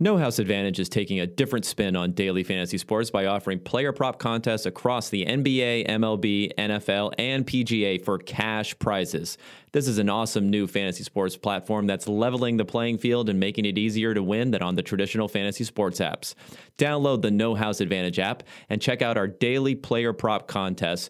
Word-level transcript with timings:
No 0.00 0.18
House 0.18 0.40
Advantage 0.40 0.80
is 0.80 0.88
taking 0.88 1.20
a 1.20 1.26
different 1.26 1.64
spin 1.64 1.94
on 1.94 2.10
daily 2.10 2.42
fantasy 2.42 2.78
sports 2.78 3.12
by 3.12 3.26
offering 3.26 3.60
player 3.60 3.92
prop 3.92 4.18
contests 4.18 4.66
across 4.66 5.08
the 5.08 5.24
NBA, 5.24 5.86
MLB, 5.86 6.52
NFL, 6.58 7.12
and 7.16 7.46
PGA 7.46 8.04
for 8.04 8.18
cash 8.18 8.76
prizes. 8.80 9.38
This 9.70 9.86
is 9.86 9.98
an 9.98 10.10
awesome 10.10 10.50
new 10.50 10.66
fantasy 10.66 11.04
sports 11.04 11.36
platform 11.36 11.86
that's 11.86 12.08
leveling 12.08 12.56
the 12.56 12.64
playing 12.64 12.98
field 12.98 13.28
and 13.28 13.38
making 13.38 13.66
it 13.66 13.78
easier 13.78 14.14
to 14.14 14.22
win 14.22 14.50
than 14.50 14.62
on 14.62 14.74
the 14.74 14.82
traditional 14.82 15.28
fantasy 15.28 15.62
sports 15.62 16.00
apps. 16.00 16.34
Download 16.76 17.22
the 17.22 17.30
No 17.30 17.54
House 17.54 17.80
Advantage 17.80 18.18
app 18.18 18.42
and 18.68 18.82
check 18.82 19.00
out 19.00 19.16
our 19.16 19.28
daily 19.28 19.76
player 19.76 20.12
prop 20.12 20.48
contests 20.48 21.08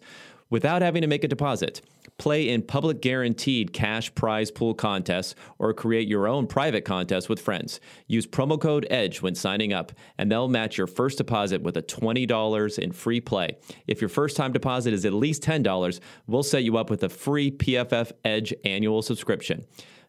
without 0.51 0.83
having 0.83 1.01
to 1.01 1.07
make 1.07 1.23
a 1.23 1.27
deposit. 1.27 1.81
Play 2.17 2.49
in 2.49 2.61
public 2.61 3.01
guaranteed 3.01 3.73
cash 3.73 4.13
prize 4.15 4.49
pool 4.49 4.73
contests 4.73 5.35
or 5.59 5.73
create 5.73 6.07
your 6.07 6.27
own 6.27 6.47
private 6.47 6.85
contest 6.85 7.27
with 7.27 7.41
friends. 7.41 7.81
Use 8.07 8.25
promo 8.25 8.59
code 8.59 8.87
EDGE 8.89 9.21
when 9.21 9.35
signing 9.35 9.73
up, 9.73 9.91
and 10.17 10.31
they'll 10.31 10.47
match 10.47 10.77
your 10.77 10.87
first 10.87 11.17
deposit 11.17 11.61
with 11.61 11.75
a 11.75 11.81
$20 11.81 12.79
in 12.79 12.91
free 12.93 13.19
play. 13.19 13.57
If 13.85 14.01
your 14.01 14.09
first 14.09 14.37
time 14.37 14.53
deposit 14.53 14.93
is 14.93 15.05
at 15.05 15.13
least 15.13 15.43
$10, 15.43 15.99
we'll 16.25 16.43
set 16.43 16.63
you 16.63 16.77
up 16.77 16.89
with 16.89 17.03
a 17.03 17.09
free 17.09 17.51
PFF 17.51 18.13
Edge 18.23 18.53
annual 18.63 19.01
subscription. 19.01 19.65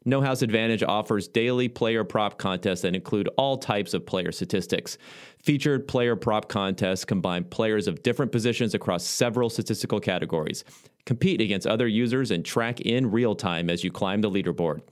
No 0.08 0.20
House 0.20 0.42
Advantage 0.42 0.84
offers 0.84 1.26
daily 1.26 1.68
player 1.68 2.04
prop 2.04 2.38
contests 2.38 2.82
that 2.82 2.94
include 2.94 3.28
all 3.36 3.58
types 3.58 3.92
of 3.92 4.06
player 4.06 4.30
statistics. 4.30 4.96
Featured 5.42 5.88
player 5.88 6.14
prop 6.14 6.48
contests 6.48 7.04
combine 7.04 7.42
players 7.42 7.88
of 7.88 8.04
different 8.04 8.30
positions 8.30 8.72
across 8.72 9.04
several 9.04 9.50
statistical 9.50 9.98
categories. 9.98 10.62
Compete 11.06 11.40
against 11.40 11.66
other 11.66 11.88
users 11.88 12.30
and 12.30 12.44
track 12.44 12.80
in 12.80 13.10
real 13.10 13.34
time 13.34 13.70
as 13.70 13.82
you 13.82 13.90
climb 13.90 14.20
the 14.20 14.30
leaderboard. 14.30 14.82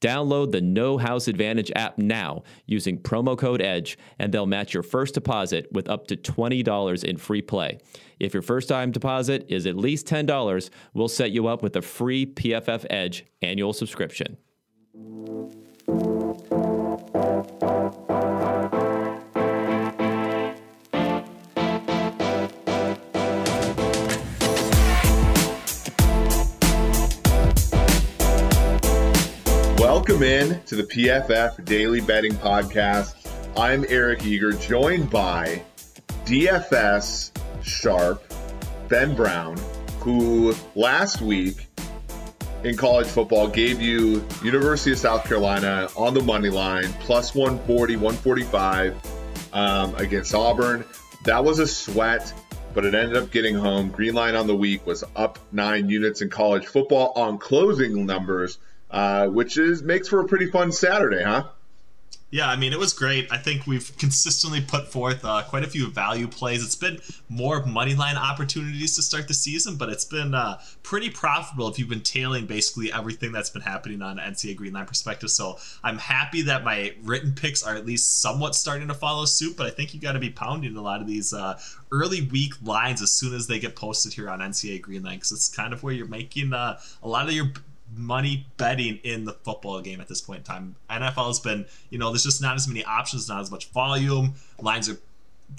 Download 0.00 0.52
the 0.52 0.60
No 0.60 0.98
House 0.98 1.26
Advantage 1.26 1.72
app 1.74 1.98
now 1.98 2.42
using 2.66 2.98
promo 2.98 3.36
code 3.36 3.62
EDGE, 3.62 3.98
and 4.18 4.32
they'll 4.32 4.46
match 4.46 4.74
your 4.74 4.82
first 4.82 5.14
deposit 5.14 5.68
with 5.72 5.88
up 5.88 6.06
to 6.08 6.16
$20 6.16 7.02
in 7.02 7.16
free 7.16 7.42
play. 7.42 7.78
If 8.20 8.34
your 8.34 8.42
first 8.42 8.68
time 8.68 8.92
deposit 8.92 9.46
is 9.48 9.66
at 9.66 9.76
least 9.76 10.06
$10, 10.06 10.70
we'll 10.94 11.08
set 11.08 11.30
you 11.30 11.46
up 11.46 11.62
with 11.62 11.76
a 11.76 11.82
free 11.82 12.26
PFF 12.26 12.86
Edge 12.90 13.24
annual 13.42 13.72
subscription. 13.72 14.36
Welcome 30.06 30.22
in 30.22 30.62
to 30.66 30.76
the 30.76 30.84
PFF 30.84 31.64
Daily 31.64 32.00
Betting 32.00 32.34
Podcast. 32.34 33.28
I'm 33.56 33.84
Eric 33.88 34.24
Eager, 34.24 34.52
joined 34.52 35.10
by 35.10 35.64
DFS 36.24 37.32
Sharp 37.64 38.22
Ben 38.86 39.16
Brown, 39.16 39.56
who 39.98 40.54
last 40.76 41.20
week 41.20 41.66
in 42.62 42.76
college 42.76 43.08
football 43.08 43.48
gave 43.48 43.82
you 43.82 44.24
University 44.44 44.92
of 44.92 44.98
South 44.98 45.24
Carolina 45.24 45.88
on 45.96 46.14
the 46.14 46.22
money 46.22 46.50
line, 46.50 46.92
plus 47.00 47.34
140, 47.34 47.96
145 47.96 48.94
um, 49.54 49.92
against 49.96 50.32
Auburn. 50.36 50.84
That 51.24 51.42
was 51.42 51.58
a 51.58 51.66
sweat, 51.66 52.32
but 52.74 52.84
it 52.84 52.94
ended 52.94 53.16
up 53.16 53.32
getting 53.32 53.56
home. 53.56 53.90
Green 53.90 54.14
line 54.14 54.36
on 54.36 54.46
the 54.46 54.56
week 54.56 54.86
was 54.86 55.02
up 55.16 55.40
nine 55.50 55.88
units 55.88 56.22
in 56.22 56.30
college 56.30 56.66
football 56.66 57.12
on 57.16 57.38
closing 57.38 58.06
numbers 58.06 58.58
uh, 58.96 59.28
which 59.28 59.58
is 59.58 59.82
makes 59.82 60.08
for 60.08 60.20
a 60.20 60.24
pretty 60.24 60.46
fun 60.46 60.72
Saturday, 60.72 61.22
huh? 61.22 61.44
Yeah, 62.30 62.48
I 62.48 62.56
mean, 62.56 62.72
it 62.72 62.78
was 62.78 62.94
great. 62.94 63.30
I 63.30 63.36
think 63.36 63.66
we've 63.66 63.96
consistently 63.98 64.62
put 64.62 64.88
forth 64.88 65.22
uh, 65.22 65.42
quite 65.46 65.64
a 65.64 65.66
few 65.66 65.90
value 65.90 66.26
plays. 66.26 66.64
It's 66.64 66.76
been 66.76 66.98
more 67.28 67.64
money 67.64 67.94
line 67.94 68.16
opportunities 68.16 68.96
to 68.96 69.02
start 69.02 69.28
the 69.28 69.34
season, 69.34 69.76
but 69.76 69.90
it's 69.90 70.06
been 70.06 70.34
uh, 70.34 70.58
pretty 70.82 71.10
profitable 71.10 71.68
if 71.68 71.78
you've 71.78 71.90
been 71.90 72.00
tailing 72.00 72.46
basically 72.46 72.90
everything 72.90 73.32
that's 73.32 73.50
been 73.50 73.62
happening 73.62 74.00
on 74.00 74.16
NCAA 74.16 74.56
Green 74.56 74.72
Line 74.72 74.86
perspective. 74.86 75.30
So 75.30 75.58
I'm 75.84 75.98
happy 75.98 76.42
that 76.42 76.64
my 76.64 76.94
written 77.02 77.32
picks 77.32 77.62
are 77.62 77.76
at 77.76 77.84
least 77.84 78.22
somewhat 78.22 78.54
starting 78.54 78.88
to 78.88 78.94
follow 78.94 79.26
suit, 79.26 79.58
but 79.58 79.66
I 79.66 79.70
think 79.70 79.92
you 79.92 80.00
got 80.00 80.12
to 80.12 80.18
be 80.18 80.30
pounding 80.30 80.74
a 80.76 80.82
lot 80.82 81.02
of 81.02 81.06
these 81.06 81.34
uh, 81.34 81.60
early 81.92 82.22
week 82.22 82.54
lines 82.62 83.02
as 83.02 83.12
soon 83.12 83.34
as 83.34 83.46
they 83.46 83.58
get 83.58 83.76
posted 83.76 84.14
here 84.14 84.30
on 84.30 84.40
NCAA 84.40 84.80
Green 84.80 85.02
Line 85.02 85.16
because 85.16 85.32
it's 85.32 85.48
kind 85.48 85.74
of 85.74 85.82
where 85.82 85.92
you're 85.92 86.08
making 86.08 86.54
uh, 86.54 86.78
a 87.02 87.08
lot 87.08 87.28
of 87.28 87.34
your 87.34 87.52
money 87.94 88.46
betting 88.56 88.98
in 89.04 89.24
the 89.24 89.32
football 89.32 89.80
game 89.80 90.00
at 90.00 90.08
this 90.08 90.20
point 90.20 90.38
in 90.38 90.44
time. 90.44 90.76
NFL 90.90 91.28
has 91.28 91.40
been, 91.40 91.66
you 91.90 91.98
know, 91.98 92.10
there's 92.10 92.24
just 92.24 92.42
not 92.42 92.56
as 92.56 92.66
many 92.66 92.84
options, 92.84 93.28
not 93.28 93.40
as 93.40 93.50
much 93.50 93.68
volume. 93.70 94.34
Lines 94.60 94.88
are 94.88 94.98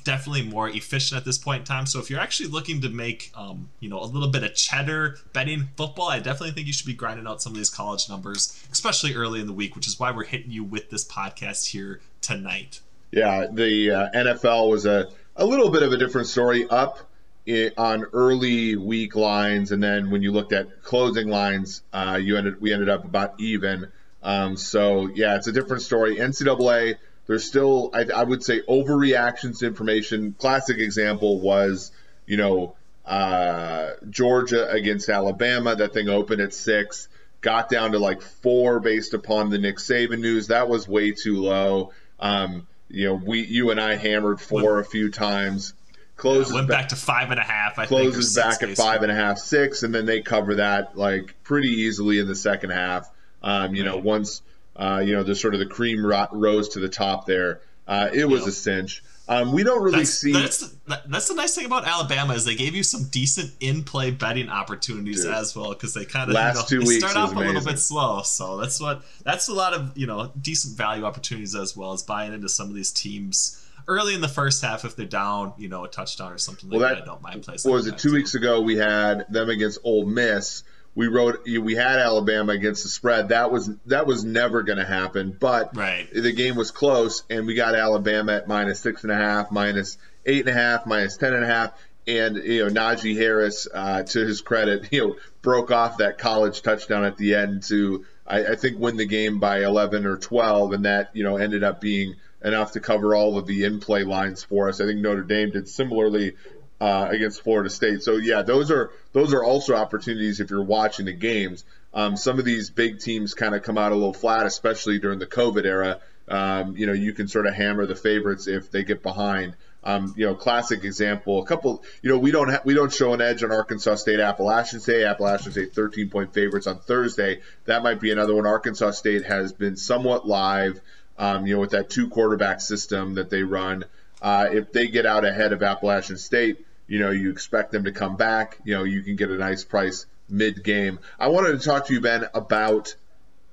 definitely 0.04 0.44
more 0.44 0.70
efficient 0.70 1.18
at 1.18 1.26
this 1.26 1.38
point 1.38 1.62
in 1.62 1.66
time. 1.66 1.86
So 1.86 2.00
if 2.00 2.10
you're 2.10 2.20
actually 2.20 2.50
looking 2.50 2.82
to 2.82 2.90
make, 2.90 3.32
um, 3.36 3.70
you 3.80 3.90
know, 3.90 4.02
a 4.02 4.06
little 4.06 4.30
bit 4.30 4.44
of 4.44 4.54
cheddar 4.54 5.18
betting 5.34 5.70
football, 5.78 6.10
I 6.10 6.20
definitely 6.20 6.52
think 6.52 6.68
you 6.68 6.74
should 6.74 6.88
be 6.88 6.94
grinding 6.94 7.28
out 7.28 7.42
some 7.42 7.54
of 7.54 7.58
these 7.58 7.70
college 7.70 8.10
numbers, 8.10 8.62
especially 8.72 9.16
early 9.16 9.40
in 9.40 9.48
the 9.48 9.54
week, 9.54 9.76
which 9.76 9.88
is 9.88 10.00
why 10.00 10.12
we're 10.12 10.26
hitting 10.26 10.52
you 10.52 10.64
with 10.64 10.90
this 10.90 11.06
podcast 11.06 11.68
here 11.68 12.02
tonight. 12.22 12.82
Yeah, 13.12 13.48
the 13.52 13.92
uh, 13.92 14.10
NFL 14.12 14.70
was 14.70 14.86
a, 14.86 15.10
a 15.38 15.46
little 15.46 15.70
bit 15.70 15.84
of 15.84 15.94
a 15.94 15.98
different 15.98 16.28
story, 16.28 16.68
up 16.68 17.07
it, 17.48 17.76
on 17.78 18.04
early 18.12 18.76
week 18.76 19.16
lines, 19.16 19.72
and 19.72 19.82
then 19.82 20.12
when 20.12 20.22
you 20.22 20.32
looked 20.34 20.52
at 20.52 20.84
closing 20.84 21.30
lines, 21.30 21.82
uh, 21.94 22.20
you 22.22 22.36
ended 22.38 22.60
we 22.62 22.74
ended 22.74 22.90
up 22.90 23.06
about 23.06 23.40
even. 23.40 23.88
Um, 24.22 24.58
so 24.58 25.08
yeah, 25.08 25.38
it's 25.38 25.48
a 25.48 25.54
different 25.54 25.82
story. 25.82 26.18
NCAA, 26.18 26.98
there's 27.26 27.46
still 27.46 27.90
I, 27.94 28.06
I 28.14 28.24
would 28.24 28.44
say 28.44 28.62
overreactions 28.62 29.60
to 29.60 29.66
information. 29.66 30.36
Classic 30.38 30.78
example 30.78 31.40
was 31.40 31.92
you 32.26 32.36
know 32.36 32.76
uh, 33.06 33.92
Georgia 34.10 34.70
against 34.70 35.08
Alabama. 35.08 35.74
That 35.74 35.94
thing 35.94 36.10
opened 36.10 36.42
at 36.42 36.54
six, 36.54 37.08
got 37.40 37.70
down 37.70 37.94
to 37.94 38.00
like 38.00 38.22
four 38.22 38.82
based 38.82 39.14
upon 39.14 39.52
the 39.52 39.58
Nick 39.58 39.78
Saban 39.78 40.20
news. 40.20 40.48
That 40.48 40.68
was 40.68 40.86
way 40.86 41.12
too 41.12 41.38
low. 41.38 41.94
Um, 42.20 42.68
you 42.90 43.08
know, 43.08 43.14
we 43.14 43.46
you 43.46 43.72
and 43.72 43.80
I 43.80 43.96
hammered 43.96 44.42
four 44.42 44.80
a 44.80 44.86
few 44.86 45.10
times 45.10 45.74
closes 46.18 46.52
yeah, 46.52 46.56
went 46.56 46.68
back, 46.68 46.82
back, 46.82 46.90
to 46.90 46.96
five 46.96 47.32
and 47.32 47.40
a 47.40 47.44
half. 47.44 47.80
I 47.80 47.86
closes 47.86 48.36
think, 48.36 48.46
back 48.46 48.64
at 48.64 48.76
five 48.76 49.04
and 49.04 49.12
a 49.12 49.16
half, 49.16 49.38
six, 49.38 49.84
and 49.84 49.96
then 49.96 50.06
they 50.06 50.22
cover 50.22 50.56
that 50.56 50.98
like 50.98 51.36
pretty 51.44 51.70
easily 51.70 52.20
in 52.20 52.28
the 52.28 52.36
second 52.36 52.72
half. 52.72 53.10
Um, 53.42 53.76
you 53.76 53.84
right. 53.84 53.92
know, 53.92 53.98
once 53.98 54.42
uh, 54.76 55.02
you 55.06 55.16
know 55.16 55.24
the 55.24 55.36
sort 55.36 55.54
of 55.54 55.60
the 55.60 55.66
cream 55.66 56.06
rose 56.06 56.70
to 56.70 56.80
the 56.80 56.90
top 56.90 57.26
there, 57.26 57.62
uh, 57.88 58.10
it 58.12 58.26
was 58.26 58.46
a 58.46 58.52
cinch. 58.52 59.04
Um, 59.30 59.52
we 59.52 59.64
don't 59.64 59.84
really 59.84 60.00
that's, 60.00 60.20
see. 60.20 60.32
That's 60.32 60.60
the, 60.60 61.02
that's 61.08 61.28
the 61.28 61.34
nice 61.34 61.54
thing 61.54 61.66
about 61.66 61.86
Alabama 61.86 62.34
is 62.34 62.46
they 62.46 62.56
gave 62.56 62.76
you 62.76 62.84
some 62.84 63.10
decent 63.12 63.52
in-play 63.60 64.12
betting 64.12 64.48
opportunities 64.48 65.26
Dude. 65.26 65.34
as 65.34 65.54
well 65.54 65.70
because 65.70 65.94
they 65.94 66.06
kind 66.06 66.30
of 66.30 66.36
last 66.36 66.72
you 66.72 66.78
know, 66.78 66.84
two 66.84 66.88
weeks 66.88 67.04
start 67.04 67.18
off 67.18 67.32
amazing. 67.34 67.50
a 67.50 67.54
little 67.54 67.70
bit 67.70 67.78
slow. 67.78 68.22
So 68.22 68.56
that's 68.56 68.80
what 68.80 69.04
that's 69.24 69.50
a 69.50 69.54
lot 69.54 69.74
of 69.74 69.98
you 69.98 70.08
know 70.08 70.32
decent 70.42 70.78
value 70.78 71.04
opportunities 71.04 71.56
as 71.56 71.76
well 71.76 71.92
as 71.92 72.04
buying 72.04 72.34
into 72.34 72.48
some 72.48 72.70
of 72.70 72.76
these 72.76 72.92
teams 72.92 73.62
early 73.88 74.14
in 74.14 74.22
the 74.22 74.28
first 74.28 74.62
half 74.62 74.86
if 74.86 74.96
they're 74.96 75.06
down, 75.06 75.54
you 75.58 75.70
know, 75.70 75.84
a 75.84 75.88
touchdown 75.88 76.34
or 76.34 76.38
something 76.38 76.70
like 76.70 76.80
well, 76.80 76.90
that, 76.90 76.96
that. 76.96 77.04
I 77.04 77.06
don't 77.06 77.22
mind 77.22 77.44
placing. 77.44 77.70
What 77.70 77.78
was 77.78 77.88
it? 77.88 77.98
Two 77.98 78.10
too. 78.10 78.16
weeks 78.16 78.36
ago, 78.36 78.62
we 78.62 78.78
had 78.78 79.26
them 79.30 79.50
against 79.50 79.80
Ole 79.84 80.06
Miss. 80.06 80.64
We 80.96 81.08
wrote 81.08 81.46
we 81.46 81.76
had 81.76 82.00
Alabama 82.00 82.54
against 82.54 82.84
the 82.84 82.90
spread. 82.90 83.30
That 83.30 83.52
was 83.52 83.70
that 83.86 84.08
was 84.08 84.26
never 84.26 84.64
going 84.64 84.80
to 84.80 84.86
happen. 84.86 85.36
But 85.40 85.76
right. 85.76 86.08
the 86.12 86.32
game 86.32 86.56
was 86.56 86.72
close, 86.72 87.24
and 87.30 87.46
we 87.46 87.54
got 87.54 87.76
Alabama 87.76 88.34
at 88.34 88.48
minus 88.48 88.80
six 88.80 89.04
and 89.04 89.12
a 89.12 89.16
half, 89.16 89.52
minus 89.52 89.98
eight 90.26 90.48
and 90.48 90.50
a 90.50 90.60
half, 90.60 90.88
minus 90.88 91.18
ten 91.18 91.34
and 91.34 91.44
a 91.44 91.48
half. 91.48 91.72
And 92.08 92.38
you 92.38 92.66
know 92.66 92.72
Najee 92.72 93.16
Harris, 93.16 93.68
uh, 93.72 94.04
to 94.04 94.26
his 94.26 94.42
credit, 94.42 94.88
you 94.92 95.08
know 95.08 95.16
broke 95.44 95.72
off 95.72 95.98
that 95.98 96.18
college 96.18 96.64
touchdown 96.64 97.06
at 97.06 97.16
the 97.18 97.36
end 97.36 97.64
to 97.64 98.04
I, 98.26 98.46
I 98.46 98.56
think 98.56 98.80
win 98.80 98.98
the 98.98 99.06
game 99.06 99.40
by 99.40 99.64
11 99.64 100.06
or 100.06 100.18
12, 100.18 100.74
and 100.74 100.86
that 100.86 101.12
you 101.14 101.24
know 101.24 101.38
ended 101.38 101.64
up 101.64 101.80
being 101.80 102.16
enough 102.44 102.74
to 102.74 102.80
cover 102.80 103.16
all 103.16 103.38
of 103.38 103.48
the 103.48 103.64
in-play 103.64 104.04
lines 104.04 104.44
for 104.44 104.70
us. 104.70 104.80
I 104.80 104.86
think 104.86 105.00
Notre 105.00 105.24
Dame 105.24 105.52
did 105.52 105.68
similarly 105.68 106.34
uh, 106.80 107.08
against 107.10 107.42
Florida 107.42 107.70
State. 107.70 108.04
So 108.04 108.18
yeah, 108.18 108.44
those 108.44 108.72
are 108.72 108.92
those 109.14 109.34
are 109.34 109.44
also 109.44 109.76
opportunities 109.76 110.40
if 110.40 110.50
you're 110.50 110.64
watching 110.64 111.06
the 111.06 111.14
games. 111.14 111.66
Um, 111.94 112.16
some 112.18 112.38
of 112.38 112.46
these 112.46 112.70
big 112.70 113.00
teams 113.00 113.34
kind 113.34 113.56
of 113.56 113.64
come 113.64 113.78
out 113.78 113.92
a 113.92 113.96
little 113.96 114.14
flat, 114.14 114.46
especially 114.46 115.00
during 115.00 115.20
the 115.20 115.26
COVID 115.26 115.66
era. 115.66 116.00
Um, 116.28 116.76
you 116.78 116.86
know, 116.86 116.94
you 116.94 117.14
can 117.14 117.28
sort 117.28 117.48
of 117.48 117.54
hammer 117.54 117.86
the 117.86 117.96
favorites 117.96 118.48
if 118.48 118.70
they 118.70 118.84
get 118.84 119.02
behind. 119.02 119.56
Um, 119.84 120.14
you 120.18 120.26
know, 120.26 120.36
classic 120.36 120.84
example. 120.84 121.42
A 121.42 121.46
couple. 121.46 121.84
You 122.02 122.12
know, 122.12 122.18
we 122.18 122.32
don't 122.32 122.50
ha- 122.50 122.62
we 122.66 122.74
don't 122.74 122.92
show 122.92 123.14
an 123.14 123.22
edge 123.22 123.44
on 123.44 123.52
Arkansas 123.52 123.96
State, 123.96 124.20
Appalachian 124.20 124.82
State. 124.82 125.06
Appalachian 125.06 125.54
State 125.54 125.74
13 125.74 126.10
point 126.10 126.34
favorites 126.34 126.68
on 126.68 126.80
Thursday. 126.80 127.40
That 127.66 127.84
might 127.84 128.02
be 128.02 128.12
another 128.12 128.36
one. 128.36 128.46
Arkansas 128.46 128.92
State 128.92 129.26
has 129.26 129.54
been 129.54 129.78
somewhat 129.78 130.28
live 130.28 130.82
um, 131.18 131.46
you 131.48 131.56
know, 131.56 131.60
with 131.60 131.72
that 131.72 131.90
two 131.90 132.10
quarterback 132.10 132.62
system 132.62 133.16
that 133.16 133.30
they 133.30 133.44
run. 133.44 133.86
Uh, 134.22 134.48
if 134.52 134.72
they 134.72 134.88
get 134.88 135.06
out 135.06 135.26
ahead 135.26 135.54
of 135.54 135.62
Appalachian 135.62 136.18
State, 136.18 136.66
you 136.88 137.00
know, 137.00 137.12
you 137.12 137.30
expect 137.30 137.72
them 137.72 137.84
to 137.84 137.92
come 137.92 138.16
back. 138.16 138.58
You 138.64 138.76
know, 138.76 138.84
you 138.84 139.02
can 139.02 139.16
get 139.16 139.30
a 139.30 139.38
nice 139.38 139.64
price 139.64 140.06
mid 140.30 140.64
game. 140.64 141.00
I 141.20 141.28
wanted 141.28 141.60
to 141.60 141.66
talk 141.66 141.88
to 141.88 141.94
you, 141.94 142.02
Ben, 142.02 142.26
about 142.34 142.96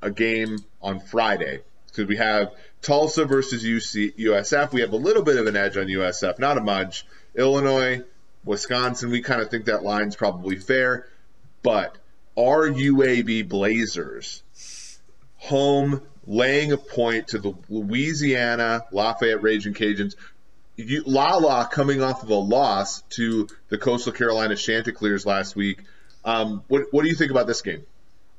a 0.03 0.11
game 0.11 0.59
on 0.83 1.01
Friday. 1.01 1.61
because 1.87 2.07
we 2.07 2.17
have 2.17 2.53
Tulsa 2.83 3.25
versus 3.25 3.65
UC, 3.65 4.17
USF. 4.19 4.73
We 4.73 4.81
have 4.83 4.93
a 4.93 4.97
little 4.97 5.23
bit 5.23 5.37
of 5.37 5.47
an 5.47 5.57
edge 5.57 5.77
on 5.77 5.87
USF, 5.87 6.39
not 6.39 6.59
a 6.59 6.61
much. 6.61 7.07
Illinois, 7.35 8.03
Wisconsin, 8.45 9.11
we 9.11 9.23
kind 9.23 9.41
of 9.41 9.51
think 9.51 9.65
that 9.67 9.83
line's 9.83 10.17
probably 10.17 10.57
fair. 10.57 11.07
But 11.63 11.97
our 12.37 12.69
UAB 12.69 13.49
Blazers 13.49 14.43
home 15.37 16.03
laying 16.26 16.73
a 16.73 16.76
point 16.76 17.29
to 17.29 17.38
the 17.38 17.55
Louisiana 17.69 18.85
Lafayette 18.93 19.43
Raging 19.43 19.75
Cajuns. 19.75 20.15
Lala 20.76 21.69
coming 21.71 22.03
off 22.03 22.23
of 22.23 22.31
a 22.31 22.35
loss 22.35 23.03
to 23.11 23.47
the 23.69 23.79
Coastal 23.79 24.12
Carolina 24.12 24.56
Chanticleers 24.56 25.25
last 25.25 25.55
week. 25.55 25.82
Um, 26.25 26.65
what, 26.69 26.87
what 26.91 27.03
do 27.03 27.09
you 27.09 27.15
think 27.15 27.31
about 27.31 27.47
this 27.47 27.62
game? 27.62 27.85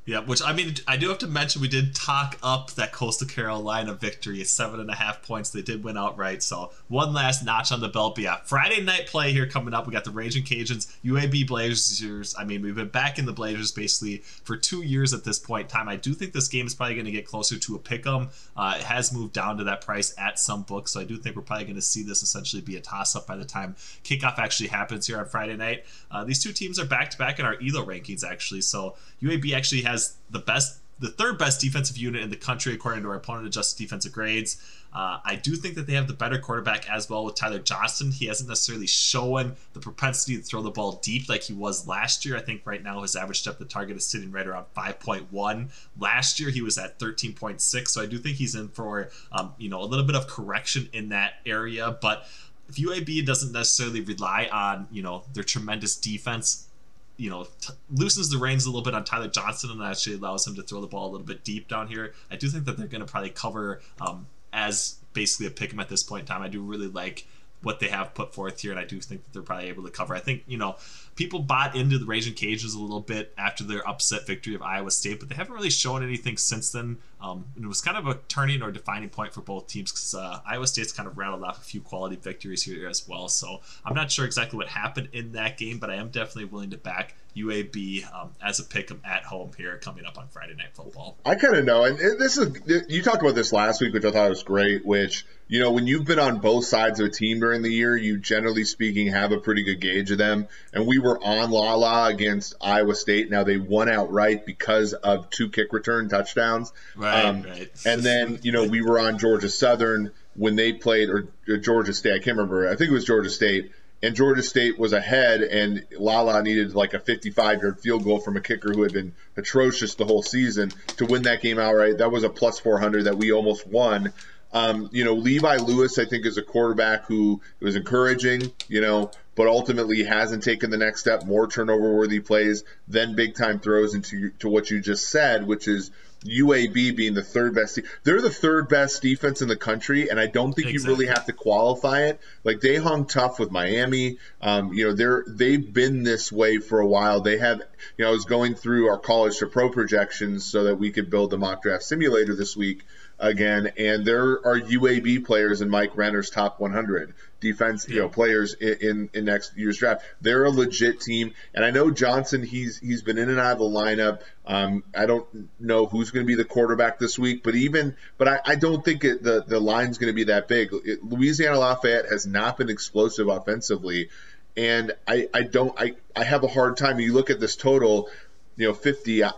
Yeah, 0.06 0.20
which 0.20 0.40
I 0.44 0.54
mean, 0.54 0.76
I 0.88 0.98
do 0.98 1.10
have 1.10 1.18
to 1.20 1.28
mention 1.28 1.62
we 1.64 1.68
did 1.68 1.96
talk 1.96 2.38
up 2.44 2.70
that 2.74 2.92
Coastal 2.92 3.28
Carolina 3.28 3.96
victory, 3.96 4.44
seven 4.44 4.80
and 4.80 4.92
a 4.92 4.94
half 4.94 5.24
points. 5.24 5.50
They 5.50 5.64
did 5.64 5.84
win 5.84 5.98
outright, 5.98 6.44
so 6.44 6.72
one 6.90 7.12
last 7.12 7.44
notch 7.44 7.72
on 7.72 7.82
the 7.82 7.88
belt. 7.90 8.14
But 8.14 8.24
yeah, 8.24 8.38
Friday 8.44 8.82
night 8.84 9.08
play 9.08 9.32
here 9.32 9.48
coming 9.48 9.74
up. 9.74 9.88
We 9.88 9.94
got 9.94 10.04
the 10.04 10.12
Raging 10.12 10.44
Cajuns, 10.44 10.94
UAB 11.04 11.48
Blazers. 11.48 12.36
I 12.38 12.44
mean, 12.44 12.62
we've 12.62 12.76
been 12.76 12.90
back 12.90 13.18
in 13.18 13.26
the 13.26 13.34
Blazers 13.34 13.72
basically 13.72 14.18
for 14.44 14.56
two 14.56 14.84
years 14.84 15.12
at 15.12 15.24
this 15.24 15.40
point 15.40 15.72
in 15.72 15.76
time. 15.76 15.90
I 15.90 15.96
do 15.96 16.14
think 16.14 16.34
this 16.34 16.50
game 16.50 16.68
is 16.68 16.76
probably 16.76 16.94
going 16.94 17.06
to 17.06 17.12
get 17.12 17.26
closer 17.26 17.58
to 17.58 17.76
a 17.76 17.80
pick 17.80 18.06
'em. 18.06 18.30
Uh, 18.56 18.76
it 18.78 18.84
has 18.84 19.12
moved 19.12 19.34
down 19.34 19.58
to 19.58 19.64
that 19.64 19.82
price 19.82 20.14
at 20.20 20.38
some 20.38 20.62
books, 20.62 20.92
so 20.92 21.00
I 21.00 21.04
do 21.04 21.18
think 21.18 21.36
we're 21.36 21.42
probably 21.42 21.66
going 21.66 21.78
to 21.78 21.82
see 21.82 22.04
this 22.04 22.22
essentially 22.22 22.62
be 22.62 22.76
a 22.76 22.82
toss 22.82 23.16
up 23.16 23.26
by 23.26 23.38
the 23.38 23.46
time 23.46 23.76
kickoff 24.04 24.38
actually 24.38 24.70
happens 24.70 25.08
here 25.08 25.18
on 25.18 25.26
Friday 25.26 25.56
night. 25.56 25.86
Uh, 26.12 26.24
these 26.24 26.44
two 26.44 26.52
teams 26.52 26.78
are 26.78 26.86
back 26.86 27.10
to 27.10 27.18
back 27.18 27.40
in 27.40 27.46
our 27.46 27.56
ELO 27.56 27.84
rankings 27.84 28.24
actually, 28.24 28.62
so 28.62 28.96
UAB 29.24 29.52
actually 29.54 29.82
has 29.82 29.95
has 29.96 30.18
the 30.30 30.40
best, 30.40 30.80
the 31.00 31.10
third 31.10 31.38
best 31.38 31.62
defensive 31.62 31.98
unit 31.98 32.22
in 32.22 32.30
the 32.30 32.36
country 32.36 32.74
according 32.74 33.04
to 33.04 33.10
our 33.10 33.16
opponent 33.16 33.48
adjusted 33.48 33.82
defensive 33.82 34.12
grades. 34.12 34.62
Uh, 34.94 35.20
I 35.26 35.36
do 35.36 35.56
think 35.58 35.76
that 35.76 35.88
they 35.88 35.94
have 35.94 36.08
the 36.08 36.14
better 36.14 36.40
quarterback 36.40 36.90
as 36.90 37.10
well 37.10 37.26
with 37.26 37.36
Tyler 37.36 37.60
Johnston. 37.60 38.12
He 38.12 38.28
hasn't 38.28 38.48
necessarily 38.48 38.88
shown 38.88 39.58
the 39.74 39.82
propensity 39.82 40.38
to 40.38 40.42
throw 40.42 40.62
the 40.62 40.72
ball 40.72 41.02
deep 41.04 41.28
like 41.28 41.44
he 41.44 41.54
was 41.54 41.86
last 41.86 42.26
year. 42.26 42.38
I 42.38 42.40
think 42.40 42.62
right 42.64 42.82
now 42.82 43.02
his 43.02 43.18
average 43.18 43.44
depth 43.44 43.60
of 43.60 43.68
target 43.68 43.98
is 43.98 44.08
sitting 44.08 44.32
right 44.32 44.48
around 44.48 44.68
5.1. 44.76 45.70
Last 46.00 46.40
year 46.40 46.50
he 46.50 46.62
was 46.62 46.78
at 46.78 46.98
13.6, 46.98 47.88
so 47.90 48.02
I 48.02 48.06
do 48.06 48.18
think 48.18 48.38
he's 48.38 48.56
in 48.56 48.70
for 48.70 49.10
um, 49.34 49.54
you 49.58 49.68
know 49.68 49.82
a 49.82 49.86
little 49.86 50.06
bit 50.06 50.16
of 50.16 50.28
correction 50.28 50.88
in 50.94 51.10
that 51.10 51.34
area. 51.46 51.98
But 52.02 52.26
if 52.70 52.76
UAB 52.76 53.26
doesn't 53.26 53.52
necessarily 53.52 54.00
rely 54.00 54.48
on 54.50 54.88
you 54.92 55.04
know 55.04 55.26
their 55.34 55.44
tremendous 55.44 55.98
defense 55.98 56.68
you 57.18 57.30
know, 57.30 57.46
t- 57.62 57.74
loosens 57.90 58.30
the 58.30 58.38
reins 58.38 58.66
a 58.66 58.70
little 58.70 58.84
bit 58.84 58.94
on 58.94 59.04
Tyler 59.04 59.28
Johnston 59.28 59.72
and 59.72 59.82
actually 59.82 60.16
allows 60.16 60.46
him 60.46 60.56
to 60.56 60.64
throw 60.64 60.82
the 60.82 60.88
ball 60.88 61.10
a 61.10 61.12
little 61.12 61.26
bit 61.26 61.44
deep 61.44 61.68
down 61.68 61.88
here. 61.88 62.14
I 62.30 62.36
do 62.36 62.48
think 62.48 62.66
that 62.66 62.78
they're 62.78 62.88
going 62.88 63.06
to 63.06 63.12
probably 63.12 63.30
cover 63.30 63.82
um, 64.02 64.28
as 64.52 65.00
basically 65.14 65.48
a 65.48 65.52
pick 65.52 65.72
'em 65.72 65.80
at 65.80 65.90
this 65.90 66.04
point 66.04 66.22
in 66.22 66.28
time. 66.28 66.42
I 66.42 66.48
do 66.48 66.62
really 66.62 66.88
like 66.88 67.28
what 67.62 67.80
they 67.80 67.88
have 67.88 68.14
put 68.14 68.34
forth 68.34 68.62
here, 68.62 68.72
and 68.72 68.80
I 68.80 68.86
do 68.86 69.00
think 69.00 69.24
that 69.24 69.34
they're 69.34 69.42
probably 69.42 69.70
able 69.70 69.84
to 69.84 69.90
cover. 69.90 70.16
I 70.16 70.20
think 70.20 70.44
you 70.48 70.58
know 70.58 70.76
people 71.16 71.40
bought 71.40 71.76
into 71.76 71.98
the 71.98 72.06
Raging 72.06 72.34
Cajuns 72.34 72.76
a 72.76 72.80
little 72.80 73.00
bit 73.00 73.34
after 73.38 73.64
their 73.64 73.88
upset 73.88 74.28
victory 74.28 74.56
of 74.56 74.62
Iowa 74.62 74.92
State, 74.92 75.20
but 75.20 75.30
they 75.30 75.36
haven't 75.36 75.54
really 75.54 75.70
shown 75.70 76.04
anything 76.04 76.38
since 76.38 76.72
then. 76.72 76.98
Um, 77.22 77.46
and 77.56 77.66
it 77.66 77.68
was 77.68 77.82
kind 77.82 77.98
of 77.98 78.08
a 78.08 78.20
turning 78.28 78.62
or 78.62 78.72
defining 78.72 79.10
point 79.10 79.34
for 79.34 79.42
both 79.42 79.68
teams 79.68 79.92
because 79.92 80.14
uh, 80.14 80.42
Iowa 80.46 80.68
State's 80.68 80.92
kind 80.92 81.08
of 81.08 81.18
rattled 81.18 81.44
off 81.44 81.60
a 81.60 81.64
few 81.64 81.82
quality 81.82 82.18
victories 82.18 82.64
here 82.64 82.88
as 82.88 83.08
well. 83.08 83.30
So 83.30 83.62
I'm 83.84 83.96
not 83.96 84.12
sure 84.12 84.26
exactly 84.26 84.58
what 84.58 84.68
happened 84.68 85.10
in 85.14 85.32
that 85.32 85.58
game, 85.58 85.80
but 85.80 85.90
I 85.90 85.96
am 85.96 86.10
definitely 86.10 86.46
willing 86.46 86.70
to 86.72 86.78
back 86.78 87.16
UAB 87.36 88.14
um, 88.14 88.32
as 88.42 88.60
a 88.60 88.64
pick 88.64 88.92
at 89.04 89.24
home 89.24 89.52
here 89.58 89.78
coming 89.78 90.06
up 90.06 90.18
on 90.18 90.28
Friday 90.30 90.56
Night 90.56 90.74
Football. 90.74 91.18
I 91.26 91.36
kind 91.36 91.56
of 91.56 91.66
know, 91.66 91.84
and 91.84 91.98
this 91.98 92.38
is 92.38 92.56
you 92.88 93.02
talked 93.02 93.22
about 93.22 93.36
this 93.36 93.52
last 93.52 93.82
week, 93.82 93.94
which 93.94 94.06
I 94.06 94.12
thought 94.12 94.30
was 94.30 94.44
great. 94.44 94.86
Which 94.86 95.26
you 95.48 95.60
know, 95.60 95.72
when 95.72 95.86
you've 95.86 96.06
been 96.06 96.20
on 96.20 96.40
both 96.40 96.66
sides 96.66 97.00
of 97.00 97.08
a 97.08 97.10
team 97.10 97.40
during 97.40 97.62
the 97.62 97.72
year, 97.72 97.96
you 97.96 98.18
generally 98.18 98.64
speaking 98.64 99.08
have 99.08 99.32
a 99.32 99.38
pretty 99.38 99.64
good 99.64 99.80
gauge 99.80 100.12
of 100.12 100.18
them. 100.18 100.48
And 100.74 100.88
we 100.88 100.98
were 100.98 101.22
on 101.24 101.52
Lala 101.52 102.08
against 102.08 102.56
Iowa 102.62 102.96
State. 102.96 103.30
Now 103.30 103.44
they 103.44 103.58
won 103.58 103.90
outright 103.90 104.46
because 104.46 104.94
of 104.94 105.30
two 105.30 105.50
kick 105.50 105.74
return 105.74 106.10
touchdowns. 106.10 106.72
Right, 106.96 107.26
um, 107.26 107.44
right. 107.44 107.70
And 107.86 108.02
then 108.02 108.40
you 108.44 108.52
know 108.52 108.66
we 108.66 108.82
were 108.82 109.00
on 109.00 109.18
Georgia 109.18 109.50
Southern 109.50 110.12
when 110.36 110.56
they 110.56 110.74
played 110.74 111.10
or, 111.10 111.28
or 111.48 111.58
Georgia 111.58 111.94
State. 111.94 112.14
I 112.14 112.20
can't 112.20 112.38
remember. 112.38 112.70
I 112.70 112.76
think 112.76 112.92
it 112.92 112.94
was 112.94 113.06
Georgia 113.06 113.30
State 113.30 113.72
and 114.06 114.16
Georgia 114.16 114.44
State 114.44 114.78
was 114.78 114.94
ahead, 114.94 115.42
and 115.42 115.84
Lala 115.98 116.44
needed 116.44 116.76
like 116.76 116.94
a 116.94 117.00
55 117.00 117.62
yard 117.64 117.80
field 117.80 118.04
goal 118.04 118.20
from 118.20 118.38
a 118.38 118.42
kicker 118.42 118.72
who 118.72 118.84
had 118.84 118.94
been 118.94 119.14
atrocious 119.36 119.96
the 119.96 120.06
whole 120.06 120.22
season 120.22 120.72
to 120.98 121.08
win 121.08 121.24
that 121.24 121.42
game 121.42 121.58
outright. 121.58 121.98
That 121.98 122.12
was 122.12 122.24
a 122.24 122.30
plus 122.30 122.60
400 122.60 123.06
that 123.06 123.18
we 123.18 123.32
almost 123.32 123.66
won. 123.66 124.14
Um, 124.54 124.90
you 124.92 125.04
know, 125.04 125.16
Levi 125.16 125.58
Lewis, 125.58 125.98
I 125.98 126.06
think, 126.06 126.28
is 126.28 126.38
a 126.38 126.44
quarterback 126.44 127.08
who 127.08 127.42
was 127.60 127.76
encouraging, 127.76 128.52
you 128.68 128.80
know, 128.80 129.10
but 129.34 129.48
ultimately 129.48 130.04
hasn't 130.04 130.44
taken 130.44 130.70
the 130.70 130.78
next 130.78 131.00
step. 131.00 131.26
More 131.26 131.48
turnover 131.48 131.96
worthy 131.96 132.20
plays, 132.20 132.64
then 132.88 133.16
big 133.16 133.34
time 133.34 133.60
throws 133.60 133.96
into 133.96 134.30
to 134.40 134.50
what 134.50 134.70
you 134.70 134.82
just 134.82 135.10
said, 135.10 135.48
which 135.48 135.68
is 135.68 135.90
UAB 136.26 136.96
being 136.96 137.14
the 137.14 137.24
third 137.24 137.56
best. 137.56 137.80
They're 138.04 138.22
the 138.22 138.30
third 138.30 138.68
best 138.68 139.02
defense 139.02 139.42
in 139.42 139.48
the 139.48 139.56
country, 139.56 140.10
and 140.10 140.20
I 140.20 140.28
don't 140.28 140.54
think 140.54 140.70
exactly. 140.70 140.92
you 140.92 140.98
really 140.98 141.14
have 141.14 141.26
to 141.26 141.34
qualify 141.34 142.04
it. 142.04 142.20
Like 142.44 142.62
they 142.62 142.76
hung 142.76 143.06
tough 143.06 143.40
with 143.40 143.52
Miami. 143.52 144.18
Um, 144.42 144.74
you 144.74 144.86
know, 144.86 144.94
they're 144.94 145.24
they've 145.28 145.74
been 145.74 146.04
this 146.04 146.32
way 146.32 146.58
for 146.58 146.80
a 146.80 146.88
while. 146.88 147.22
They 147.22 147.38
have. 147.38 147.62
You 147.98 148.06
know, 148.06 148.10
I 148.10 148.12
was 148.12 148.26
going 148.26 148.56
through 148.56 148.90
our 148.90 148.98
college 148.98 149.38
to 149.40 149.48
pro 149.48 149.70
projections 149.70 150.46
so 150.46 150.66
that 150.66 150.76
we 150.76 150.92
could 150.92 151.10
build 151.10 151.30
the 151.30 151.38
mock 151.38 151.62
draft 151.62 151.84
simulator 151.84 152.36
this 152.36 152.58
week 152.58 152.84
again, 153.20 153.72
and 153.78 154.06
there 154.06 154.46
are 154.46 154.60
UAB 154.60 155.26
players 155.26 155.62
in 155.62 155.70
Mike 155.70 155.96
Renner's 155.96 156.30
top 156.30 156.60
100 156.60 157.14
defense, 157.40 157.88
you 157.88 158.00
know, 158.00 158.10
players 158.10 158.54
in, 158.54 159.10
in, 159.14 159.26
next 159.26 159.56
year's 159.58 159.78
draft. 159.78 160.04
They're 160.22 160.46
a 160.46 160.50
legit 160.50 161.02
team, 161.02 161.34
and 161.54 161.64
I 161.64 161.72
know 161.72 161.92
Johnston. 161.92 162.44
He's 162.44 162.80
he's 162.80 163.02
been 163.02 163.18
in 163.18 163.30
and 163.30 163.40
out 163.40 163.54
of 163.54 163.60
the 163.60 163.66
lineup. 163.66 164.22
Um, 164.46 164.84
I 164.96 165.06
don't 165.06 165.28
know 165.60 165.86
who's 165.86 166.12
going 166.12 166.26
to 166.26 166.28
be 166.28 166.36
the 166.36 166.46
quarterback 166.46 167.00
this 167.00 167.20
week, 167.20 167.44
but 167.44 167.56
even 167.56 167.96
but 168.18 168.28
I, 168.28 168.40
I 168.46 168.56
don't 168.56 168.84
think 168.84 169.04
it, 169.04 169.24
the 169.24 169.44
the 169.46 169.60
line's 169.60 169.98
going 169.98 170.12
to 170.12 170.16
be 170.16 170.26
that 170.26 170.48
big. 170.48 170.70
It, 170.86 171.04
Louisiana 171.04 171.60
Lafayette 171.60 172.06
has 172.10 172.26
not 172.26 172.58
been 172.58 172.70
explosive 172.70 173.28
offensively, 173.28 174.10
and 174.56 174.94
I 175.08 175.28
I 175.34 175.44
don't 175.44 175.80
I 175.80 175.96
I 176.16 176.24
have 176.24 176.44
a 176.44 176.48
hard 176.48 176.78
time. 176.78 177.00
You 177.00 177.14
look 177.14 177.30
at 177.30 177.40
this 177.40 177.56
total, 177.56 178.10
you 178.56 178.68
know, 178.68 178.74
50. 178.74 179.24
I, 179.24 179.32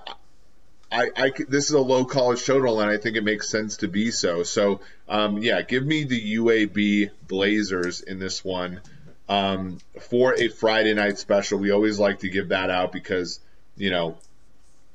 I, 0.89 1.09
I, 1.17 1.31
this 1.49 1.65
is 1.65 1.71
a 1.71 1.81
low 1.81 2.05
college 2.05 2.45
total, 2.45 2.79
and 2.79 2.89
I 2.89 2.97
think 2.97 3.17
it 3.17 3.23
makes 3.23 3.49
sense 3.49 3.77
to 3.77 3.89
be 3.89 4.11
so. 4.11 4.43
So, 4.43 4.79
um, 5.07 5.37
yeah, 5.39 5.61
give 5.61 5.85
me 5.85 6.03
the 6.03 6.35
UAB 6.35 7.11
Blazers 7.27 8.01
in 8.01 8.19
this 8.19 8.43
one 8.43 8.81
um, 9.29 9.79
for 9.99 10.33
a 10.33 10.49
Friday 10.49 10.93
night 10.93 11.17
special. 11.17 11.59
We 11.59 11.71
always 11.71 11.99
like 11.99 12.19
to 12.19 12.29
give 12.29 12.49
that 12.49 12.69
out 12.69 12.91
because 12.91 13.39
you 13.75 13.91
know, 13.91 14.17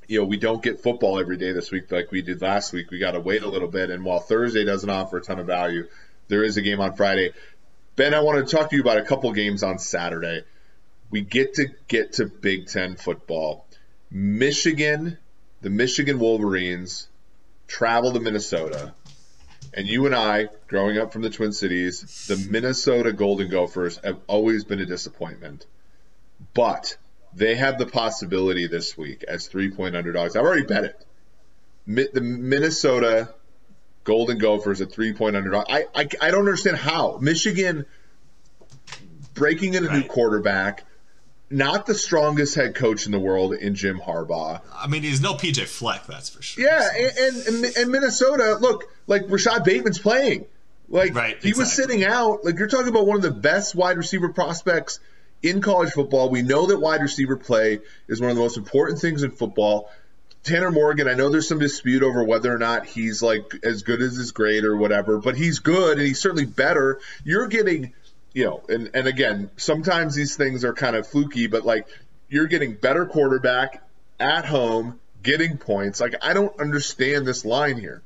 you 0.08 0.20
know, 0.20 0.26
we 0.26 0.36
don't 0.36 0.62
get 0.62 0.82
football 0.82 1.18
every 1.18 1.36
day 1.36 1.52
this 1.52 1.70
week 1.70 1.90
like 1.90 2.10
we 2.10 2.22
did 2.22 2.42
last 2.42 2.72
week. 2.72 2.90
We 2.90 2.98
got 2.98 3.12
to 3.12 3.20
wait 3.20 3.42
a 3.42 3.48
little 3.48 3.68
bit, 3.68 3.90
and 3.90 4.04
while 4.04 4.20
Thursday 4.20 4.64
doesn't 4.64 4.90
offer 4.90 5.18
a 5.18 5.22
ton 5.22 5.38
of 5.38 5.46
value, 5.46 5.88
there 6.28 6.42
is 6.42 6.56
a 6.56 6.62
game 6.62 6.80
on 6.80 6.94
Friday. 6.94 7.32
Ben, 7.96 8.14
I 8.14 8.20
want 8.20 8.46
to 8.46 8.56
talk 8.56 8.70
to 8.70 8.76
you 8.76 8.82
about 8.82 8.98
a 8.98 9.04
couple 9.04 9.32
games 9.32 9.62
on 9.62 9.78
Saturday. 9.78 10.44
We 11.10 11.20
get 11.20 11.54
to 11.54 11.68
get 11.88 12.14
to 12.14 12.26
Big 12.26 12.68
Ten 12.68 12.96
football. 12.96 13.66
Michigan 14.10 15.18
the 15.62 15.70
Michigan 15.70 16.18
Wolverines 16.18 17.08
travel 17.68 18.12
to 18.12 18.20
Minnesota, 18.20 18.92
and 19.74 19.86
you 19.86 20.06
and 20.06 20.14
I, 20.14 20.48
growing 20.68 20.98
up 20.98 21.12
from 21.12 21.22
the 21.22 21.30
Twin 21.30 21.52
Cities, 21.52 22.26
the 22.26 22.36
Minnesota 22.50 23.12
Golden 23.12 23.48
Gophers 23.48 23.98
have 24.04 24.18
always 24.26 24.64
been 24.64 24.80
a 24.80 24.86
disappointment. 24.86 25.66
But 26.54 26.96
they 27.34 27.54
have 27.54 27.78
the 27.78 27.86
possibility 27.86 28.66
this 28.66 28.96
week 28.96 29.24
as 29.26 29.46
three 29.46 29.70
point 29.70 29.96
underdogs. 29.96 30.36
I've 30.36 30.44
already 30.44 30.64
bet 30.64 30.84
it. 30.84 31.06
The 31.86 32.20
Minnesota 32.20 33.32
Golden 34.04 34.38
Gophers 34.38 34.80
a 34.80 34.86
three 34.86 35.12
point 35.12 35.36
underdog. 35.36 35.66
I, 35.68 35.86
I, 35.94 36.08
I 36.20 36.30
don't 36.30 36.40
understand 36.40 36.76
how. 36.76 37.18
Michigan 37.18 37.86
breaking 39.34 39.74
in 39.74 39.84
a 39.84 39.88
right. 39.88 40.02
new 40.02 40.08
quarterback 40.08 40.84
not 41.52 41.86
the 41.86 41.94
strongest 41.94 42.54
head 42.54 42.74
coach 42.74 43.06
in 43.06 43.12
the 43.12 43.18
world 43.18 43.54
in 43.54 43.74
Jim 43.74 44.00
Harbaugh. 44.00 44.60
I 44.74 44.86
mean, 44.86 45.02
he's 45.02 45.20
no 45.20 45.34
PJ 45.34 45.66
Fleck, 45.66 46.06
that's 46.06 46.30
for 46.30 46.42
sure. 46.42 46.64
Yeah, 46.64 46.80
so. 46.80 47.22
and, 47.24 47.64
and, 47.64 47.76
and 47.76 47.90
Minnesota, 47.90 48.56
look, 48.60 48.84
like 49.06 49.22
Rashod 49.28 49.64
Bateman's 49.64 49.98
playing. 49.98 50.46
Like 50.88 51.14
right, 51.14 51.38
he 51.40 51.48
exactly. 51.48 51.52
was 51.54 51.72
sitting 51.72 52.04
out. 52.04 52.44
Like 52.44 52.58
you're 52.58 52.68
talking 52.68 52.88
about 52.88 53.06
one 53.06 53.16
of 53.16 53.22
the 53.22 53.30
best 53.30 53.74
wide 53.74 53.96
receiver 53.96 54.28
prospects 54.28 55.00
in 55.42 55.62
college 55.62 55.92
football. 55.92 56.28
We 56.28 56.42
know 56.42 56.66
that 56.66 56.78
wide 56.78 57.00
receiver 57.00 57.36
play 57.36 57.80
is 58.08 58.20
one 58.20 58.30
of 58.30 58.36
the 58.36 58.42
most 58.42 58.58
important 58.58 59.00
things 59.00 59.22
in 59.22 59.30
football. 59.30 59.90
Tanner 60.44 60.70
Morgan, 60.70 61.08
I 61.08 61.14
know 61.14 61.30
there's 61.30 61.48
some 61.48 61.60
dispute 61.60 62.02
over 62.02 62.24
whether 62.24 62.52
or 62.52 62.58
not 62.58 62.84
he's 62.84 63.22
like 63.22 63.54
as 63.62 63.84
good 63.84 64.02
as 64.02 64.16
his 64.16 64.32
grade 64.32 64.64
or 64.64 64.76
whatever, 64.76 65.18
but 65.18 65.36
he's 65.36 65.60
good 65.60 65.98
and 65.98 66.06
he's 66.06 66.20
certainly 66.20 66.46
better. 66.46 67.00
You're 67.24 67.46
getting 67.46 67.94
you 68.34 68.44
know, 68.44 68.62
and, 68.68 68.90
and 68.94 69.06
again, 69.06 69.50
sometimes 69.56 70.14
these 70.14 70.36
things 70.36 70.64
are 70.64 70.72
kind 70.72 70.96
of 70.96 71.06
fluky, 71.06 71.46
but 71.46 71.64
like 71.64 71.86
you're 72.28 72.46
getting 72.46 72.74
better 72.74 73.06
quarterback 73.06 73.82
at 74.18 74.46
home, 74.46 74.98
getting 75.22 75.58
points. 75.58 76.00
Like 76.00 76.14
I 76.22 76.32
don't 76.32 76.58
understand 76.58 77.26
this 77.26 77.44
line 77.44 77.78
here. 77.78 78.02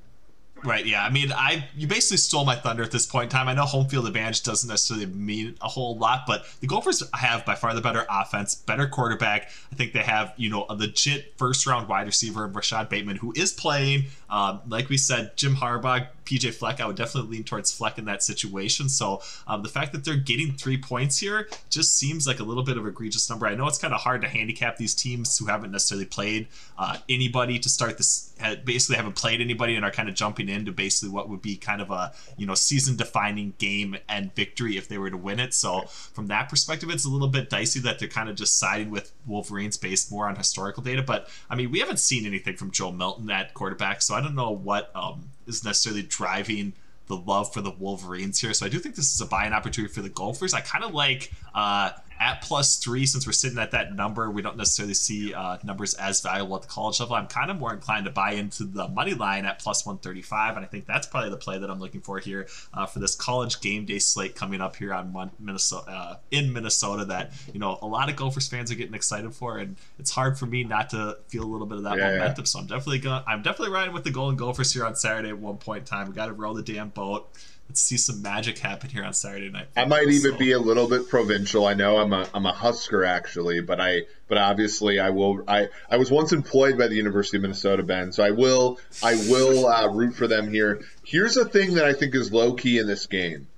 Right. 0.64 0.86
Yeah. 0.86 1.04
I 1.04 1.10
mean, 1.10 1.32
I 1.32 1.68
you 1.76 1.86
basically 1.86 2.16
stole 2.16 2.44
my 2.44 2.56
thunder 2.56 2.82
at 2.82 2.90
this 2.90 3.06
point 3.06 3.24
in 3.24 3.28
time. 3.30 3.46
I 3.46 3.54
know 3.54 3.64
home 3.64 3.88
field 3.88 4.06
advantage 4.06 4.42
doesn't 4.42 4.68
necessarily 4.68 5.06
mean 5.06 5.56
a 5.60 5.68
whole 5.68 5.96
lot, 5.96 6.24
but 6.26 6.46
the 6.60 6.66
Gophers 6.66 7.02
have 7.14 7.44
by 7.44 7.54
far 7.54 7.74
the 7.74 7.80
better 7.80 8.06
offense, 8.10 8.54
better 8.54 8.88
quarterback. 8.88 9.50
I 9.70 9.76
think 9.76 9.92
they 9.92 10.02
have 10.02 10.32
you 10.36 10.50
know 10.50 10.66
a 10.68 10.74
legit 10.74 11.34
first 11.36 11.66
round 11.66 11.88
wide 11.88 12.06
receiver, 12.06 12.46
Rashod 12.46 12.88
Bateman, 12.88 13.16
who 13.16 13.32
is 13.36 13.52
playing. 13.52 14.06
Um, 14.30 14.60
like 14.66 14.88
we 14.88 14.96
said, 14.96 15.36
Jim 15.36 15.54
Harbaugh, 15.54 16.08
PJ 16.26 16.54
Fleck. 16.54 16.80
I 16.80 16.86
would 16.86 16.96
definitely 16.96 17.36
lean 17.36 17.44
towards 17.44 17.72
Fleck 17.72 17.98
in 17.98 18.04
that 18.06 18.22
situation. 18.22 18.88
So 18.88 19.22
um, 19.46 19.62
the 19.62 19.68
fact 19.68 19.92
that 19.92 20.04
they're 20.04 20.16
getting 20.16 20.52
three 20.52 20.76
points 20.76 21.18
here 21.18 21.48
just 21.70 21.96
seems 21.96 22.26
like 22.26 22.40
a 22.40 22.42
little 22.42 22.62
bit 22.62 22.76
of 22.76 22.86
egregious 22.86 23.28
number. 23.30 23.46
I 23.46 23.54
know 23.54 23.66
it's 23.66 23.78
kind 23.78 23.94
of 23.94 24.00
hard 24.00 24.22
to 24.22 24.28
handicap 24.28 24.76
these 24.76 24.94
teams 24.94 25.38
who 25.38 25.46
haven't 25.46 25.72
necessarily 25.72 26.06
played 26.06 26.48
uh, 26.78 26.98
anybody 27.08 27.58
to 27.58 27.68
start 27.68 27.96
this. 27.96 28.32
Basically, 28.64 28.96
haven't 28.96 29.16
played 29.16 29.40
anybody 29.40 29.76
and 29.76 29.84
are 29.84 29.90
kind 29.90 30.08
of 30.08 30.14
jumping 30.14 30.48
into 30.48 30.70
basically 30.72 31.08
what 31.08 31.28
would 31.28 31.40
be 31.40 31.56
kind 31.56 31.80
of 31.80 31.90
a 31.90 32.12
you 32.36 32.46
know 32.46 32.54
season 32.54 32.96
defining 32.96 33.54
game 33.58 33.96
and 34.08 34.34
victory 34.34 34.76
if 34.76 34.88
they 34.88 34.98
were 34.98 35.10
to 35.10 35.16
win 35.16 35.40
it. 35.40 35.54
So 35.54 35.82
from 35.86 36.26
that 36.26 36.48
perspective, 36.48 36.90
it's 36.90 37.06
a 37.06 37.08
little 37.08 37.28
bit 37.28 37.48
dicey 37.48 37.80
that 37.80 37.98
they're 37.98 38.08
kind 38.08 38.28
of 38.28 38.36
just 38.36 38.58
siding 38.58 38.90
with 38.90 39.12
Wolverines 39.26 39.76
based 39.76 40.10
more 40.10 40.28
on 40.28 40.36
historical 40.36 40.82
data. 40.82 41.02
But 41.02 41.28
I 41.48 41.54
mean, 41.54 41.70
we 41.70 41.80
haven't 41.80 41.98
seen 41.98 42.26
anything 42.26 42.56
from 42.56 42.70
Joe 42.70 42.92
Milton 42.92 43.30
at 43.30 43.54
quarterback, 43.54 44.02
so 44.02 44.14
I 44.14 44.20
don't 44.20 44.34
know 44.34 44.50
what 44.50 44.90
um, 44.94 45.30
is 45.46 45.64
necessarily 45.64 46.02
driving 46.02 46.72
the 47.06 47.16
love 47.16 47.52
for 47.52 47.60
the 47.60 47.70
Wolverines 47.70 48.40
here. 48.40 48.52
So 48.52 48.66
I 48.66 48.68
do 48.68 48.78
think 48.78 48.96
this 48.96 49.12
is 49.12 49.20
a 49.20 49.26
buying 49.26 49.52
opportunity 49.52 49.92
for 49.92 50.02
the 50.02 50.08
Gophers. 50.08 50.54
I 50.54 50.60
kind 50.60 50.84
of 50.84 50.92
like 50.92 51.32
uh, 51.54 51.90
at 52.18 52.42
plus 52.42 52.76
three, 52.76 53.06
since 53.06 53.26
we're 53.26 53.32
sitting 53.32 53.58
at 53.58 53.70
that 53.72 53.94
number, 53.94 54.30
we 54.30 54.42
don't 54.42 54.56
necessarily 54.56 54.94
see 54.94 55.34
uh, 55.34 55.58
numbers 55.62 55.94
as 55.94 56.20
valuable 56.20 56.56
at 56.56 56.62
the 56.62 56.68
college 56.68 57.00
level. 57.00 57.16
I'm 57.16 57.26
kind 57.26 57.50
of 57.50 57.58
more 57.58 57.72
inclined 57.72 58.06
to 58.06 58.10
buy 58.10 58.32
into 58.32 58.64
the 58.64 58.88
money 58.88 59.14
line 59.14 59.44
at 59.44 59.58
plus 59.58 59.84
135, 59.84 60.56
and 60.56 60.64
I 60.64 60.68
think 60.68 60.86
that's 60.86 61.06
probably 61.06 61.30
the 61.30 61.36
play 61.36 61.58
that 61.58 61.70
I'm 61.70 61.80
looking 61.80 62.00
for 62.00 62.18
here 62.18 62.48
uh, 62.74 62.86
for 62.86 62.98
this 62.98 63.14
college 63.14 63.60
game 63.60 63.84
day 63.84 63.98
slate 63.98 64.34
coming 64.34 64.60
up 64.60 64.76
here 64.76 64.92
on 64.92 65.30
Minnesota 65.38 65.90
uh, 65.90 66.16
in 66.30 66.52
Minnesota. 66.52 67.04
That 67.04 67.32
you 67.52 67.60
know 67.60 67.78
a 67.82 67.86
lot 67.86 68.08
of 68.08 68.16
Gophers 68.16 68.48
fans 68.48 68.70
are 68.70 68.76
getting 68.76 68.94
excited 68.94 69.34
for, 69.34 69.58
and 69.58 69.76
it's 69.98 70.10
hard 70.10 70.38
for 70.38 70.46
me 70.46 70.64
not 70.64 70.90
to 70.90 71.18
feel 71.28 71.44
a 71.44 71.50
little 71.50 71.66
bit 71.66 71.78
of 71.78 71.84
that 71.84 71.98
yeah, 71.98 72.10
momentum. 72.10 72.42
Yeah. 72.42 72.44
So 72.44 72.58
I'm 72.60 72.66
definitely 72.66 73.00
going. 73.00 73.22
I'm 73.26 73.42
definitely 73.42 73.74
riding 73.74 73.94
with 73.94 74.04
the 74.04 74.10
Golden 74.10 74.36
Gophers 74.36 74.72
here 74.72 74.84
on 74.84 74.94
Saturday 74.94 75.28
at 75.28 75.38
one 75.38 75.58
point 75.58 75.80
in 75.80 75.84
time. 75.84 76.08
We 76.08 76.14
got 76.14 76.26
to 76.26 76.32
roll 76.32 76.54
the 76.54 76.62
damn 76.62 76.88
boat 76.90 77.28
let's 77.68 77.80
see 77.80 77.96
some 77.96 78.22
magic 78.22 78.58
happen 78.58 78.90
here 78.90 79.04
on 79.04 79.12
Saturday 79.12 79.50
night. 79.50 79.66
I 79.76 79.84
might 79.84 80.08
even 80.08 80.32
so. 80.32 80.38
be 80.38 80.52
a 80.52 80.58
little 80.58 80.88
bit 80.88 81.08
provincial. 81.08 81.66
I 81.66 81.74
know 81.74 81.98
I'm 81.98 82.12
a 82.12 82.28
I'm 82.32 82.46
a 82.46 82.52
Husker 82.52 83.04
actually, 83.04 83.60
but 83.60 83.80
I 83.80 84.02
but 84.28 84.38
obviously 84.38 84.98
I 85.00 85.10
will 85.10 85.42
I 85.48 85.68
I 85.90 85.96
was 85.96 86.10
once 86.10 86.32
employed 86.32 86.78
by 86.78 86.88
the 86.88 86.94
University 86.94 87.36
of 87.38 87.42
Minnesota, 87.42 87.82
Ben, 87.82 88.12
so 88.12 88.22
I 88.24 88.30
will 88.30 88.78
I 89.02 89.14
will 89.28 89.66
uh, 89.66 89.88
root 89.92 90.14
for 90.14 90.26
them 90.26 90.50
here. 90.50 90.80
Here's 91.04 91.36
a 91.36 91.44
thing 91.44 91.74
that 91.74 91.84
I 91.84 91.92
think 91.92 92.14
is 92.14 92.32
low 92.32 92.54
key 92.54 92.78
in 92.78 92.86
this 92.86 93.06
game. 93.06 93.48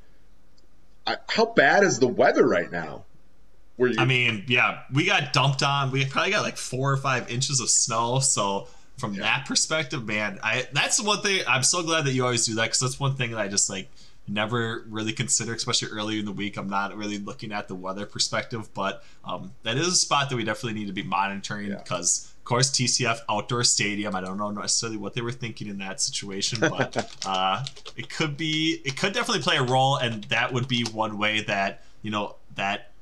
I, 1.06 1.16
how 1.28 1.46
bad 1.46 1.84
is 1.84 1.98
the 1.98 2.08
weather 2.08 2.46
right 2.46 2.70
now? 2.70 3.04
Where 3.76 3.90
You- 3.90 3.96
I 3.98 4.04
mean, 4.04 4.44
yeah, 4.48 4.82
we 4.92 5.06
got 5.06 5.32
dumped 5.32 5.62
on. 5.62 5.90
We 5.90 6.04
probably 6.04 6.32
got 6.32 6.42
like 6.42 6.56
four 6.58 6.92
or 6.92 6.96
five 6.96 7.30
inches 7.30 7.60
of 7.60 7.70
snow, 7.70 8.18
so 8.18 8.66
from 8.98 9.14
yeah. 9.14 9.22
that 9.22 9.46
perspective, 9.46 10.06
man, 10.06 10.38
I 10.42 10.66
that's 10.72 10.96
the 10.98 11.04
one 11.04 11.22
thing 11.22 11.42
I'm 11.48 11.62
so 11.62 11.82
glad 11.82 12.04
that 12.04 12.12
you 12.12 12.24
always 12.24 12.46
do 12.46 12.54
that 12.56 12.64
because 12.64 12.80
that's 12.80 13.00
one 13.00 13.14
thing 13.14 13.30
that 13.30 13.40
I 13.40 13.48
just 13.48 13.70
like 13.70 13.88
never 14.26 14.84
really 14.88 15.12
consider, 15.12 15.54
especially 15.54 15.88
earlier 15.88 16.18
in 16.18 16.26
the 16.26 16.32
week. 16.32 16.56
I'm 16.56 16.68
not 16.68 16.96
really 16.96 17.18
looking 17.18 17.52
at 17.52 17.68
the 17.68 17.74
weather 17.74 18.04
perspective, 18.06 18.68
but 18.74 19.04
um, 19.24 19.52
that 19.62 19.76
is 19.76 19.86
a 19.86 19.92
spot 19.92 20.28
that 20.30 20.36
we 20.36 20.44
definitely 20.44 20.78
need 20.78 20.88
to 20.88 20.92
be 20.92 21.02
monitoring 21.02 21.70
because. 21.70 22.24
Yeah. 22.24 22.34
Of 22.38 22.50
course, 22.50 22.70
TCF 22.70 23.18
outdoor 23.28 23.62
stadium. 23.62 24.14
I 24.14 24.22
don't 24.22 24.38
know 24.38 24.50
necessarily 24.50 24.96
what 24.96 25.12
they 25.12 25.20
were 25.20 25.32
thinking 25.32 25.68
in 25.68 25.76
that 25.80 26.00
situation, 26.00 26.60
but 26.60 27.14
uh, 27.26 27.62
it 27.94 28.08
could 28.08 28.38
be. 28.38 28.80
It 28.86 28.96
could 28.96 29.12
definitely 29.12 29.42
play 29.42 29.58
a 29.58 29.62
role, 29.62 29.96
and 29.96 30.24
that 30.24 30.54
would 30.54 30.66
be 30.66 30.84
one 30.84 31.18
way 31.18 31.42
that 31.42 31.84
you 32.00 32.10
know 32.10 32.36
that 32.54 32.92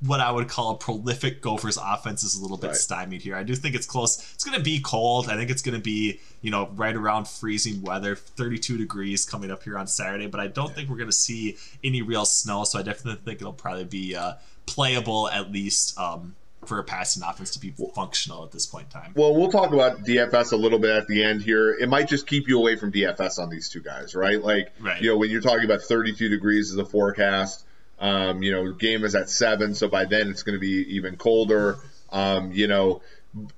what 0.00 0.20
I 0.20 0.30
would 0.30 0.48
call 0.48 0.72
a 0.72 0.76
prolific 0.76 1.40
Gophers 1.40 1.78
offense 1.80 2.22
is 2.22 2.36
a 2.36 2.42
little 2.42 2.56
bit 2.56 2.68
right. 2.68 2.76
stymied 2.76 3.22
here. 3.22 3.36
I 3.36 3.42
do 3.42 3.54
think 3.54 3.74
it's 3.74 3.86
close. 3.86 4.18
It's 4.34 4.44
going 4.44 4.56
to 4.56 4.62
be 4.62 4.80
cold. 4.80 5.28
I 5.28 5.36
think 5.36 5.50
it's 5.50 5.62
going 5.62 5.76
to 5.76 5.82
be, 5.82 6.20
you 6.42 6.50
know, 6.50 6.68
right 6.74 6.94
around 6.94 7.28
freezing 7.28 7.82
weather, 7.82 8.14
32 8.16 8.76
degrees 8.76 9.24
coming 9.24 9.50
up 9.50 9.62
here 9.62 9.78
on 9.78 9.86
Saturday, 9.86 10.26
but 10.26 10.40
I 10.40 10.48
don't 10.48 10.68
yeah. 10.68 10.74
think 10.74 10.90
we're 10.90 10.96
going 10.96 11.08
to 11.08 11.16
see 11.16 11.56
any 11.82 12.02
real 12.02 12.24
snow. 12.24 12.64
So 12.64 12.78
I 12.78 12.82
definitely 12.82 13.22
think 13.24 13.40
it'll 13.40 13.52
probably 13.52 13.84
be 13.84 14.14
uh, 14.14 14.34
playable 14.66 15.28
at 15.28 15.50
least 15.50 15.98
um, 15.98 16.34
for 16.66 16.78
a 16.78 16.84
passing 16.84 17.22
offense 17.22 17.50
to 17.52 17.60
be 17.60 17.72
functional 17.94 18.44
at 18.44 18.52
this 18.52 18.66
point 18.66 18.86
in 18.86 19.00
time. 19.00 19.12
Well, 19.14 19.34
we'll 19.34 19.50
talk 19.50 19.72
about 19.72 20.04
DFS 20.04 20.52
a 20.52 20.56
little 20.56 20.78
bit 20.78 20.90
at 20.90 21.06
the 21.06 21.22
end 21.22 21.42
here. 21.42 21.72
It 21.72 21.88
might 21.88 22.08
just 22.08 22.26
keep 22.26 22.48
you 22.48 22.58
away 22.58 22.76
from 22.76 22.92
DFS 22.92 23.38
on 23.38 23.50
these 23.50 23.68
two 23.68 23.80
guys, 23.80 24.14
right? 24.14 24.42
Like, 24.42 24.72
right. 24.80 25.00
you 25.00 25.10
know, 25.10 25.16
when 25.16 25.30
you're 25.30 25.40
talking 25.40 25.64
about 25.64 25.82
32 25.82 26.28
degrees 26.28 26.72
as 26.72 26.78
a 26.78 26.84
forecast, 26.84 27.64
um, 27.98 28.42
you 28.42 28.52
know, 28.52 28.72
game 28.72 29.04
is 29.04 29.14
at 29.14 29.30
seven, 29.30 29.74
so 29.74 29.88
by 29.88 30.04
then 30.04 30.28
it's 30.28 30.42
going 30.42 30.56
to 30.56 30.60
be 30.60 30.96
even 30.96 31.16
colder. 31.16 31.78
Um, 32.10 32.52
you 32.52 32.66
know, 32.66 33.02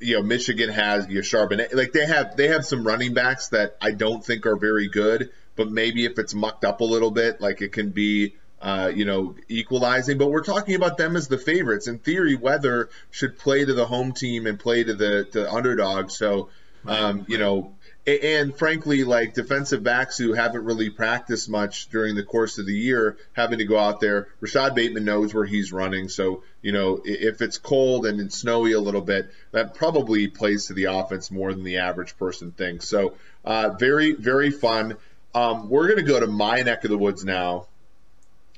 you 0.00 0.16
know, 0.16 0.22
Michigan 0.22 0.70
has 0.70 1.08
you 1.08 1.16
know, 1.16 1.20
Charbonnet. 1.20 1.74
Like 1.74 1.92
they 1.92 2.06
have 2.06 2.36
they 2.36 2.48
have 2.48 2.64
some 2.64 2.86
running 2.86 3.14
backs 3.14 3.48
that 3.48 3.76
I 3.80 3.92
don't 3.92 4.24
think 4.24 4.46
are 4.46 4.56
very 4.56 4.88
good, 4.88 5.30
but 5.54 5.70
maybe 5.70 6.04
if 6.04 6.18
it's 6.18 6.34
mucked 6.34 6.64
up 6.64 6.80
a 6.80 6.84
little 6.84 7.10
bit, 7.10 7.40
like 7.40 7.62
it 7.62 7.72
can 7.72 7.90
be. 7.90 8.34
Uh, 8.58 8.90
you 8.92 9.04
know, 9.04 9.34
equalizing, 9.50 10.16
but 10.16 10.30
we're 10.30 10.42
talking 10.42 10.74
about 10.74 10.96
them 10.96 11.14
as 11.14 11.28
the 11.28 11.36
favorites. 11.36 11.88
In 11.88 11.98
theory, 11.98 12.34
weather 12.34 12.88
should 13.10 13.38
play 13.38 13.62
to 13.62 13.74
the 13.74 13.84
home 13.84 14.12
team 14.12 14.46
and 14.46 14.58
play 14.58 14.82
to 14.82 14.94
the 14.94 15.24
to 15.32 15.52
underdog. 15.52 16.10
So, 16.10 16.48
um, 16.86 17.26
you 17.28 17.36
know, 17.36 17.74
and 18.06 18.56
frankly, 18.56 19.02
like 19.02 19.34
defensive 19.34 19.82
backs 19.82 20.16
who 20.16 20.32
haven't 20.32 20.64
really 20.64 20.90
practiced 20.90 21.48
much 21.48 21.88
during 21.88 22.14
the 22.14 22.22
course 22.22 22.58
of 22.58 22.66
the 22.66 22.76
year, 22.76 23.16
having 23.32 23.58
to 23.58 23.64
go 23.64 23.78
out 23.78 24.00
there. 24.00 24.28
Rashod 24.40 24.74
Bateman 24.76 25.04
knows 25.04 25.34
where 25.34 25.44
he's 25.44 25.72
running, 25.72 26.08
so 26.08 26.44
you 26.62 26.72
know 26.72 27.00
if 27.04 27.42
it's 27.42 27.58
cold 27.58 28.06
and 28.06 28.20
it's 28.20 28.36
snowy 28.36 28.72
a 28.72 28.80
little 28.80 29.00
bit, 29.00 29.30
that 29.50 29.74
probably 29.74 30.28
plays 30.28 30.66
to 30.66 30.74
the 30.74 30.84
offense 30.84 31.30
more 31.30 31.52
than 31.52 31.64
the 31.64 31.78
average 31.78 32.16
person 32.16 32.52
thinks. 32.52 32.88
So 32.88 33.14
uh, 33.44 33.70
very, 33.70 34.12
very 34.12 34.50
fun. 34.50 34.96
Um, 35.34 35.68
we're 35.68 35.86
going 35.86 35.98
to 35.98 36.10
go 36.10 36.20
to 36.20 36.26
my 36.26 36.62
neck 36.62 36.84
of 36.84 36.90
the 36.90 36.98
woods 36.98 37.24
now. 37.24 37.66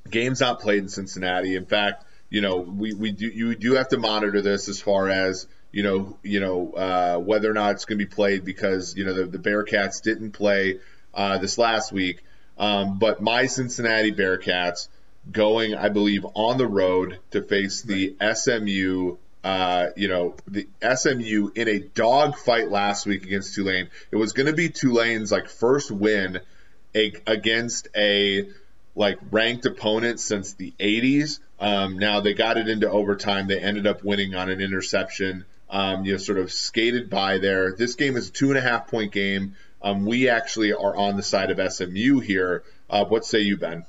Games 0.09 0.41
not 0.41 0.61
played 0.61 0.79
in 0.79 0.89
Cincinnati. 0.89 1.57
In 1.57 1.65
fact, 1.65 2.05
you 2.29 2.43
know 2.43 2.59
we 2.59 2.93
we 2.93 3.13
do 3.13 3.27
you 3.27 3.55
do 3.55 3.75
have 3.75 3.89
to 3.89 3.99
monitor 3.99 4.43
this 4.43 4.69
as 4.69 4.81
far 4.81 5.09
as 5.09 5.47
you 5.73 5.83
know, 5.83 6.19
you 6.23 6.41
know 6.41 6.73
uh, 6.73 7.19
whether 7.19 7.51
or 7.51 7.55
not 7.55 7.73
it's 7.73 7.85
going 7.85 7.99
to 7.99 8.05
be 8.05 8.11
played 8.11 8.45
because 8.45 8.97
you 8.97 9.05
know 9.05 9.15
the, 9.15 9.27
the 9.27 9.39
Bearcats 9.39 10.03
didn't 10.03 10.33
play 10.33 10.79
uh, 11.15 11.39
this 11.39 11.59
last 11.59 11.93
week. 11.93 12.25
Um, 12.59 12.99
but 12.99 13.21
my 13.21 13.47
Cincinnati 13.47 14.13
Bearcats 14.13 14.89
going, 15.31 15.75
I 15.75 15.89
believe, 15.89 16.27
on 16.35 16.59
the 16.59 16.67
road 16.67 17.19
to 17.31 17.43
face 17.43 17.83
the 17.83 18.17
SMU. 18.35 19.17
Uh, 19.45 19.91
you 19.97 20.09
know, 20.09 20.35
the 20.49 20.67
SMU 20.83 21.51
in 21.55 21.69
a 21.69 21.79
dogfight 21.79 22.71
last 22.71 23.07
week 23.07 23.25
against 23.25 23.55
Tulane. 23.55 23.89
It 24.11 24.17
was 24.17 24.33
going 24.33 24.47
to 24.47 24.53
be 24.53 24.69
Tulane's 24.69 25.31
like 25.31 25.49
first 25.49 25.91
win 25.91 26.41
a, 26.95 27.13
against 27.27 27.89
a 27.97 28.49
like 28.97 29.19
ranked 29.31 29.65
opponent 29.65 30.19
since 30.19 30.55
the 30.55 30.75
80s. 30.81 31.39
Um, 31.61 31.99
now 31.99 32.21
they 32.21 32.35
got 32.35 32.57
it 32.57 32.69
into 32.69 32.91
overtime. 32.91 33.47
They 33.47 33.61
ended 33.61 33.87
up 33.87 34.03
winning 34.03 34.35
on 34.35 34.51
an 34.51 34.61
interception 34.61 35.45
um, 35.71 36.05
you 36.05 36.13
know, 36.13 36.19
sort 36.19 36.39
of 36.39 36.53
skated 36.53 37.11
by 37.11 37.39
there. 37.39 37.75
This 37.75 37.95
game 37.95 38.17
is 38.17 38.29
a 38.29 38.33
two 38.33 38.49
and 38.49 38.59
a 38.59 38.61
half 38.61 38.89
point 38.89 39.13
game. 39.13 39.57
Um, 39.83 40.07
we 40.07 40.29
actually 40.29 40.73
are 40.73 40.97
on 40.97 41.17
the 41.17 41.23
side 41.23 41.51
of 41.51 41.73
SMU 41.73 42.21
here. 42.21 42.65
Uh, 42.91 43.05
what 43.05 43.25
say 43.25 43.41
you, 43.41 43.57
Ben? 43.57 43.85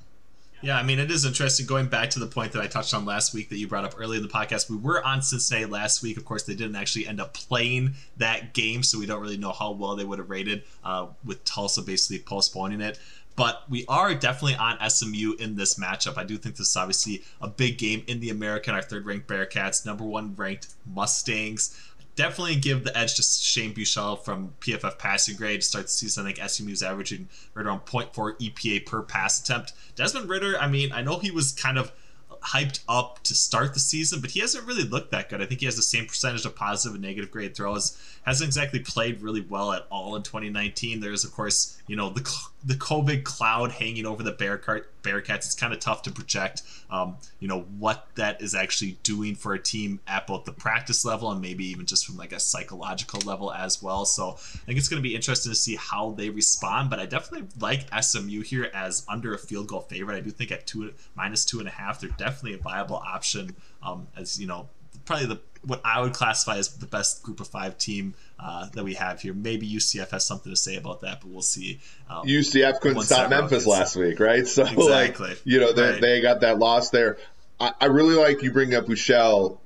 Yeah, 0.61 0.77
I 0.77 0.83
mean, 0.83 0.99
it 0.99 1.09
is 1.09 1.23
interesting. 1.23 1.65
Going 1.65 1.87
back 1.87 2.09
to 2.11 2.19
the 2.19 2.27
point 2.27 2.51
that 2.51 2.61
I 2.61 2.67
touched 2.67 2.93
on 2.93 3.05
last 3.05 3.33
week 3.33 3.47
that 3.49 3.57
you 3.57 3.67
brought 3.67 3.85
up 3.85 3.95
earlier 3.97 4.17
in 4.17 4.23
the 4.23 4.31
podcast, 4.31 4.69
we 4.69 4.75
were 4.75 5.01
on 5.05 5.21
Cincinnati 5.21 5.65
last 5.65 6.03
week. 6.03 6.17
Of 6.17 6.25
course, 6.25 6.43
they 6.43 6.53
didn't 6.53 6.75
actually 6.75 7.07
end 7.07 7.21
up 7.21 7.33
playing 7.33 7.95
that 8.17 8.53
game, 8.53 8.83
so 8.83 8.99
we 8.99 9.05
don't 9.05 9.21
really 9.21 9.37
know 9.37 9.53
how 9.53 9.71
well 9.71 9.95
they 9.95 10.03
would 10.03 10.19
have 10.19 10.29
rated 10.29 10.63
uh, 10.83 11.07
with 11.23 11.45
Tulsa 11.45 11.81
basically 11.81 12.19
postponing 12.19 12.81
it 12.81 12.99
but 13.39 13.63
we 13.69 13.85
are 13.87 14.13
definitely 14.13 14.55
on 14.55 14.77
SMU 14.89 15.33
in 15.39 15.55
this 15.55 15.75
matchup. 15.75 16.17
I 16.17 16.25
do 16.25 16.37
think 16.37 16.57
this 16.57 16.71
is 16.71 16.75
obviously 16.75 17.23
a 17.39 17.47
big 17.47 17.77
game 17.77 18.03
in 18.05 18.19
the 18.19 18.31
American, 18.31 18.75
our 18.75 18.81
third 18.81 19.05
ranked 19.05 19.29
Bearcats, 19.29 19.85
number 19.85 20.03
one 20.03 20.35
ranked 20.35 20.73
Mustangs. 20.85 21.73
Definitely 22.17 22.57
give 22.57 22.83
the 22.83 22.97
edge 22.97 23.15
to 23.15 23.23
Shane 23.23 23.73
Buechele 23.73 24.21
from 24.25 24.55
PFF 24.59 24.99
passing 24.99 25.37
grade. 25.37 25.63
Start 25.63 25.85
the 25.85 25.91
season, 25.91 26.27
I 26.27 26.33
think 26.33 26.49
SMU 26.49 26.73
is 26.73 26.83
averaging 26.83 27.29
right 27.53 27.65
around 27.65 27.85
0.4 27.85 28.37
EPA 28.41 28.85
per 28.85 29.03
pass 29.03 29.39
attempt. 29.39 29.71
Desmond 29.95 30.27
Ridder, 30.27 30.59
I 30.59 30.67
mean, 30.67 30.91
I 30.91 31.01
know 31.01 31.17
he 31.17 31.31
was 31.31 31.53
kind 31.53 31.77
of 31.77 31.93
hyped 32.41 32.81
up 32.87 33.21
to 33.23 33.33
start 33.33 33.73
the 33.73 33.79
season, 33.79 34.21
but 34.21 34.31
he 34.31 34.39
hasn't 34.39 34.65
really 34.65 34.83
looked 34.83 35.11
that 35.11 35.29
good. 35.29 35.41
I 35.41 35.45
think 35.45 35.59
he 35.59 35.65
has 35.65 35.75
the 35.75 35.81
same 35.81 36.05
percentage 36.05 36.45
of 36.45 36.55
positive 36.55 36.95
and 36.95 37.03
negative 37.03 37.31
grade 37.31 37.55
throws. 37.55 37.97
Hasn't 38.23 38.47
exactly 38.47 38.79
played 38.79 39.21
really 39.21 39.41
well 39.41 39.71
at 39.73 39.85
all 39.89 40.15
in 40.15 40.23
2019. 40.23 40.99
There's 40.99 41.25
of 41.25 41.31
course, 41.31 41.77
you 41.87 41.95
know, 41.95 42.09
the 42.09 42.27
the 42.63 42.73
COVID 42.73 43.23
cloud 43.23 43.71
hanging 43.71 44.05
over 44.05 44.21
the 44.21 44.31
Bearcat, 44.31 44.83
Bearcats, 45.01 45.37
it's 45.37 45.55
kind 45.55 45.73
of 45.73 45.79
tough 45.79 46.01
to 46.03 46.11
project, 46.11 46.61
um, 46.89 47.15
you 47.39 47.47
know, 47.47 47.61
what 47.77 48.07
that 48.15 48.41
is 48.41 48.53
actually 48.53 48.97
doing 49.03 49.35
for 49.35 49.53
a 49.53 49.59
team 49.59 49.99
at 50.07 50.27
both 50.27 50.43
the 50.43 50.51
practice 50.51 51.05
level 51.05 51.31
and 51.31 51.41
maybe 51.41 51.65
even 51.65 51.85
just 51.85 52.05
from 52.05 52.17
like 52.17 52.33
a 52.33 52.39
psychological 52.39 53.21
level 53.21 53.53
as 53.53 53.81
well. 53.81 54.05
So 54.05 54.31
I 54.31 54.65
think 54.65 54.77
it's 54.77 54.89
going 54.89 55.01
to 55.01 55.07
be 55.07 55.15
interesting 55.15 55.51
to 55.51 55.55
see 55.55 55.77
how 55.77 56.11
they 56.11 56.29
respond. 56.29 56.89
But 56.89 56.99
I 56.99 57.05
definitely 57.05 57.47
like 57.59 57.87
SMU 58.03 58.41
here 58.41 58.69
as 58.73 59.05
under 59.07 59.33
a 59.33 59.37
field 59.37 59.67
goal 59.67 59.81
favorite. 59.81 60.17
I 60.17 60.21
do 60.21 60.29
think 60.29 60.51
at 60.51 60.67
two 60.67 60.93
minus 61.15 61.45
two 61.45 61.59
and 61.59 61.67
a 61.67 61.71
half, 61.71 62.01
they're 62.01 62.09
definitely 62.17 62.55
a 62.55 62.61
viable 62.61 62.97
option. 62.97 63.55
Um, 63.81 64.07
as 64.17 64.39
you 64.39 64.47
know, 64.47 64.67
probably 65.05 65.27
the 65.27 65.39
what 65.63 65.81
I 65.83 66.01
would 66.01 66.13
classify 66.13 66.57
as 66.57 66.75
the 66.77 66.85
best 66.85 67.23
group 67.23 67.39
of 67.39 67.47
five 67.47 67.77
team 67.77 68.13
uh, 68.39 68.69
that 68.69 68.83
we 68.83 68.93
have 68.95 69.21
here. 69.21 69.33
Maybe 69.33 69.69
UCF 69.69 70.11
has 70.11 70.25
something 70.25 70.51
to 70.51 70.55
say 70.55 70.75
about 70.75 71.01
that, 71.01 71.21
but 71.21 71.29
we'll 71.29 71.41
see. 71.41 71.79
Um, 72.09 72.25
UCF 72.25 72.79
couldn't 72.79 73.03
stop 73.03 73.29
Memphis 73.29 73.65
last 73.67 73.95
week, 73.95 74.19
right? 74.19 74.39
So 74.47 74.63
exactly. 74.63 75.29
like, 75.29 75.41
you 75.43 75.59
know, 75.59 75.73
they, 75.73 75.91
right. 75.91 76.01
they 76.01 76.21
got 76.21 76.41
that 76.41 76.57
loss 76.57 76.89
there. 76.89 77.17
I, 77.59 77.73
I 77.79 77.85
really 77.85 78.15
like 78.15 78.41
you 78.41 78.51
bring 78.51 78.73
up 78.73 78.85
Buechele. 78.85 79.57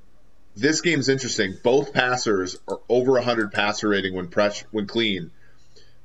This 0.56 0.80
game's 0.80 1.08
interesting. 1.08 1.56
Both 1.62 1.92
passers 1.92 2.58
are 2.68 2.80
over 2.88 3.12
100 3.12 3.52
passer 3.52 3.88
rating 3.88 4.14
when 4.14 4.28
press 4.28 4.62
when 4.72 4.86
clean. 4.86 5.30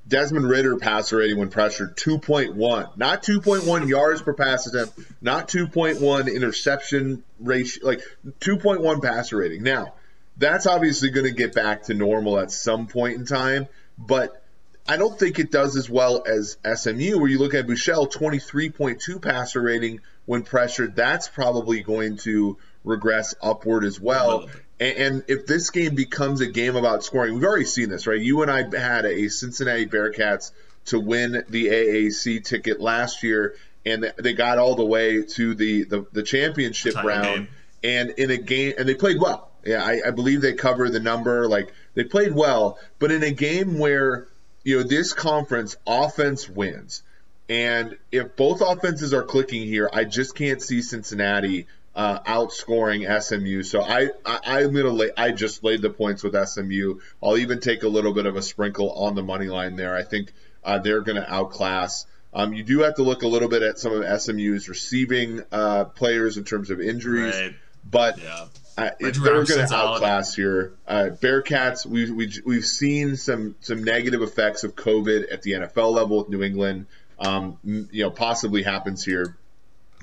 Desmond 0.10 0.50
Ridder 0.50 0.78
passer 0.78 1.18
rating 1.18 1.38
when 1.38 1.50
pressured 1.50 1.96
2.1, 1.96 2.98
not 2.98 3.24
2.1 3.24 3.88
yards 3.88 4.22
per 4.22 4.34
pass 4.34 4.66
attempt, 4.66 5.00
not 5.22 5.48
2.1 5.48 6.34
interception 6.34 7.24
ratio, 7.40 7.86
like 7.86 8.02
2.1 8.40 9.04
passer 9.04 9.38
rating. 9.38 9.62
Now, 9.64 9.94
that's 10.38 10.66
obviously 10.66 11.12
going 11.12 11.28
to 11.28 11.32
get 11.32 11.54
back 11.54 11.84
to 11.84 11.94
normal 11.94 12.40
at 12.40 12.52
some 12.52 12.88
point 12.88 13.18
in 13.18 13.26
time, 13.26 13.68
but 13.98 14.44
I 14.88 14.98
don't 14.98 15.18
think 15.20 15.38
it 15.38 15.52
does 15.52 15.76
as 15.78 15.88
well 15.88 16.24
as 16.26 16.58
SMU, 16.66 17.20
where 17.20 17.30
you 17.30 17.38
look 17.38 17.54
at 17.54 17.68
Buechele, 17.68 18.12
23.2 18.12 19.22
passer 19.22 19.62
rating 19.62 20.02
when 20.26 20.42
pressured. 20.42 20.96
That's 20.96 21.28
probably 21.28 21.84
going 21.84 22.18
to 22.18 22.58
regress 22.84 23.36
upward 23.42 23.84
as 23.84 24.00
well. 24.00 24.50
And, 24.80 24.98
and, 24.98 25.24
if 25.28 25.46
this 25.46 25.70
game 25.72 25.96
becomes 25.96 26.42
a 26.42 26.48
game 26.48 26.76
about 26.76 27.04
scoring, 27.04 27.34
we've 27.34 27.44
already 27.44 27.66
seen 27.66 27.90
this, 27.90 28.08
right? 28.08 28.20
You 28.20 28.42
and 28.44 28.50
I 28.50 28.64
had 28.78 29.06
a 29.06 29.28
Cincinnati 29.28 29.86
Bearcats 29.86 30.52
to 30.86 31.00
win 31.00 31.44
the 31.50 31.68
AAC 31.68 32.44
ticket 32.44 32.80
last 32.80 33.24
year, 33.24 33.56
and 33.86 34.14
they 34.18 34.34
got 34.34 34.58
all 34.58 34.76
the 34.76 34.86
way 34.86 35.24
to 35.24 35.54
the 35.54 35.84
the, 35.84 36.06
the 36.12 36.24
championship 36.24 36.96
round. 36.96 37.26
Game. 37.26 37.48
And 37.82 38.10
in 38.12 38.30
a 38.30 38.38
game, 38.38 38.74
and 38.78 38.90
they 38.90 38.96
played 38.96 39.22
well. 39.22 39.50
Yeah, 39.64 39.84
I, 39.84 40.02
I 40.08 40.12
believe 40.12 40.42
they 40.42 40.54
cover 40.54 40.90
the 40.90 41.00
number. 41.00 41.48
Like 41.48 41.72
they 41.94 42.04
played 42.04 42.34
well, 42.34 42.78
but 42.98 43.12
in 43.12 43.24
a 43.24 43.32
game 43.32 43.78
where 43.78 44.28
you 44.64 44.78
know 44.78 44.84
this 44.84 45.14
conference 45.14 45.78
offense 45.88 46.50
wins, 46.50 47.04
and 47.48 47.98
if 48.12 48.36
both 48.36 48.62
offenses 48.62 49.14
are 49.14 49.24
clicking 49.24 49.66
here, 49.66 49.90
I 49.92 50.04
just 50.04 50.36
can't 50.36 50.62
see 50.62 50.82
Cincinnati 50.82 51.68
uh, 51.96 52.20
outscoring 52.20 53.22
SMU. 53.22 53.64
So 53.64 53.82
I, 53.82 54.10
I 54.26 54.62
am 54.62 54.74
gonna 54.74 54.90
lay, 54.90 55.12
I 55.18 55.32
just 55.32 55.64
laid 55.64 55.82
the 55.82 55.90
points 55.90 56.24
with 56.24 56.36
SMU. 56.48 57.00
I'll 57.22 57.38
even 57.38 57.60
take 57.60 57.84
a 57.84 57.88
little 57.88 58.14
bit 58.14 58.26
of 58.26 58.36
a 58.36 58.42
sprinkle 58.42 58.92
on 58.92 59.16
the 59.16 59.24
money 59.24 59.48
line 59.48 59.76
there. 59.76 59.96
I 59.96 60.04
think 60.04 60.32
uh, 60.64 60.80
they're 60.80 61.02
gonna 61.02 61.26
outclass. 61.28 62.06
Um, 62.34 62.54
you 62.54 62.64
do 62.64 62.80
have 62.82 62.96
to 62.96 63.04
look 63.04 63.24
a 63.24 63.28
little 63.28 63.50
bit 63.50 63.64
at 63.64 63.80
some 63.80 63.92
of 63.92 64.22
SMU's 64.22 64.70
receiving 64.70 65.42
uh, 65.52 65.86
players 65.86 66.38
in 66.38 66.44
terms 66.44 66.70
of 66.70 66.80
injuries, 66.80 67.36
right. 67.36 67.56
but 67.90 68.20
yeah. 68.20 68.46
uh, 68.78 68.90
they're 69.00 69.12
going 69.12 69.46
to 69.46 69.74
outclass 69.74 70.36
here. 70.36 70.74
Uh, 70.88 71.10
Bearcats, 71.20 71.88
we, 71.88 72.12
we, 72.12 72.32
we've 72.46 72.66
seen 72.66 73.16
some 73.16 73.56
some 73.62 73.84
negative 73.84 74.22
effects 74.22 74.64
of 74.64 74.76
COVID 74.76 75.34
at 75.34 75.42
the 75.42 75.54
NFL 75.54 75.92
level 75.92 76.20
with 76.20 76.30
New 76.30 76.44
England. 76.44 76.86
Um, 77.18 77.58
you 77.64 78.04
know, 78.04 78.12
possibly 78.12 78.62
happens 78.62 79.04
here 79.04 79.36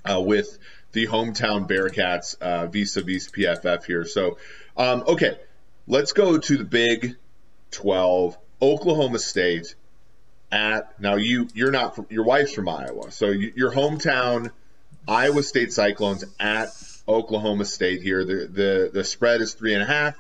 uh, 0.05 0.21
with 0.21 0.59
the 0.97 1.07
hometown 1.07 1.69
Bearcats 1.69 2.41
uh, 2.41 2.67
vis-a-vis 2.69 3.31
PFF 3.31 3.85
here. 3.85 4.07
So, 4.07 4.39
um, 4.79 5.05
okay, 5.07 5.39
let's 5.87 6.15
go 6.15 6.39
to 6.39 6.57
the 6.57 6.65
Big 6.65 7.17
12. 7.73 8.39
Oklahoma 8.63 9.19
State 9.19 9.75
at 10.51 10.99
now 10.99 11.17
you 11.17 11.49
you're 11.53 11.71
not 11.71 11.95
from, 11.95 12.07
your 12.09 12.25
wife's 12.25 12.55
from 12.55 12.71
Iowa, 12.71 13.11
so 13.11 13.27
you, 13.27 13.53
your 13.55 13.71
hometown 13.71 14.51
Iowa 15.07 15.43
State 15.43 15.75
Cyclones 15.75 16.25
at 16.41 16.69
Oklahoma 17.07 17.67
State 17.67 18.01
here. 18.01 18.25
The 18.25 18.47
the 18.47 18.91
the 18.91 19.05
spread 19.05 19.43
is 19.43 19.53
three 19.53 19.75
and 19.75 19.83
a 19.83 19.87
half. 19.87 20.15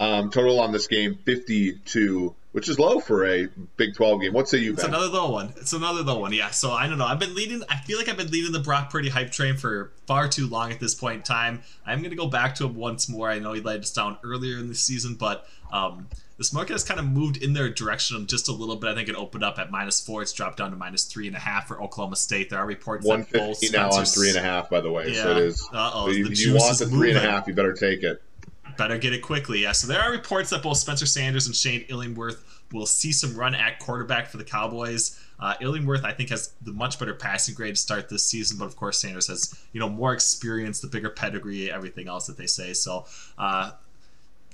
Um, 0.00 0.30
total 0.30 0.60
on 0.60 0.72
this 0.72 0.86
game 0.86 1.18
52 1.24 2.34
which 2.54 2.68
is 2.68 2.78
low 2.78 3.00
for 3.00 3.26
a 3.26 3.48
Big 3.76 3.96
12 3.96 4.20
game. 4.22 4.32
What 4.32 4.48
say 4.48 4.58
you, 4.58 4.74
It's 4.74 4.84
another 4.84 5.08
low 5.08 5.28
one. 5.28 5.52
It's 5.56 5.72
another 5.72 6.02
low 6.02 6.20
one. 6.20 6.32
Yeah. 6.32 6.50
So 6.50 6.70
I 6.70 6.86
don't 6.88 6.98
know. 6.98 7.04
I've 7.04 7.18
been 7.18 7.34
leading. 7.34 7.64
I 7.68 7.78
feel 7.78 7.98
like 7.98 8.08
I've 8.08 8.16
been 8.16 8.30
leading 8.30 8.52
the 8.52 8.60
Brock 8.60 8.90
Purdy 8.90 9.08
hype 9.08 9.32
train 9.32 9.56
for 9.56 9.90
far 10.06 10.28
too 10.28 10.46
long 10.46 10.70
at 10.70 10.78
this 10.78 10.94
point 10.94 11.16
in 11.16 11.22
time. 11.22 11.62
I'm 11.84 11.98
going 11.98 12.10
to 12.10 12.16
go 12.16 12.28
back 12.28 12.54
to 12.56 12.66
him 12.66 12.76
once 12.76 13.08
more. 13.08 13.28
I 13.28 13.40
know 13.40 13.54
he 13.54 13.60
led 13.60 13.80
us 13.80 13.90
down 13.90 14.18
earlier 14.22 14.56
in 14.56 14.68
the 14.68 14.76
season, 14.76 15.16
but 15.16 15.48
um, 15.72 16.06
this 16.38 16.52
market 16.52 16.74
has 16.74 16.84
kind 16.84 17.00
of 17.00 17.06
moved 17.06 17.38
in 17.38 17.54
their 17.54 17.70
direction 17.70 18.24
just 18.28 18.46
a 18.46 18.52
little 18.52 18.76
bit. 18.76 18.88
I 18.88 18.94
think 18.94 19.08
it 19.08 19.16
opened 19.16 19.42
up 19.42 19.58
at 19.58 19.72
minus 19.72 19.98
four. 20.00 20.22
It's 20.22 20.32
dropped 20.32 20.58
down 20.58 20.70
to 20.70 20.76
minus 20.76 21.06
three 21.06 21.26
and 21.26 21.34
a 21.34 21.40
half 21.40 21.66
for 21.66 21.82
Oklahoma 21.82 22.14
State. 22.14 22.50
There 22.50 22.60
are 22.60 22.66
reports 22.66 23.04
that 23.04 23.32
both 23.32 23.72
now 23.72 23.90
on 23.90 24.04
three 24.04 24.28
and 24.28 24.38
a 24.38 24.42
half, 24.42 24.70
by 24.70 24.80
the 24.80 24.92
way. 24.92 25.08
Yeah. 25.08 25.22
So 25.24 25.30
it 25.32 25.38
is. 25.38 25.68
Uh-oh, 25.72 26.10
you, 26.10 26.28
you 26.28 26.54
want 26.54 26.78
the 26.78 26.86
three 26.86 27.08
and 27.08 27.18
a 27.18 27.20
half, 27.20 27.48
you 27.48 27.54
better 27.54 27.72
take 27.72 28.04
it. 28.04 28.22
Better 28.76 28.98
get 28.98 29.12
it 29.12 29.22
quickly. 29.22 29.62
Yeah. 29.62 29.72
So 29.72 29.86
there 29.86 30.00
are 30.00 30.10
reports 30.10 30.50
that 30.50 30.62
both 30.62 30.78
Spencer 30.78 31.06
Sanders 31.06 31.46
and 31.46 31.54
Shane 31.54 31.84
Illingworth 31.88 32.62
will 32.72 32.86
see 32.86 33.12
some 33.12 33.36
run 33.36 33.54
at 33.54 33.78
quarterback 33.78 34.28
for 34.28 34.36
the 34.36 34.44
Cowboys. 34.44 35.20
Uh, 35.38 35.54
Illingworth, 35.60 36.04
I 36.04 36.12
think, 36.12 36.30
has 36.30 36.52
the 36.62 36.72
much 36.72 36.98
better 36.98 37.14
passing 37.14 37.54
grade 37.54 37.74
to 37.74 37.80
start 37.80 38.08
this 38.08 38.26
season, 38.26 38.58
but 38.58 38.66
of 38.66 38.76
course 38.76 38.98
Sanders 38.98 39.26
has 39.28 39.58
you 39.72 39.80
know 39.80 39.88
more 39.88 40.12
experience, 40.12 40.80
the 40.80 40.86
bigger 40.86 41.10
pedigree, 41.10 41.70
everything 41.70 42.08
else 42.08 42.26
that 42.26 42.36
they 42.36 42.46
say. 42.46 42.72
So 42.72 43.06
uh, 43.38 43.72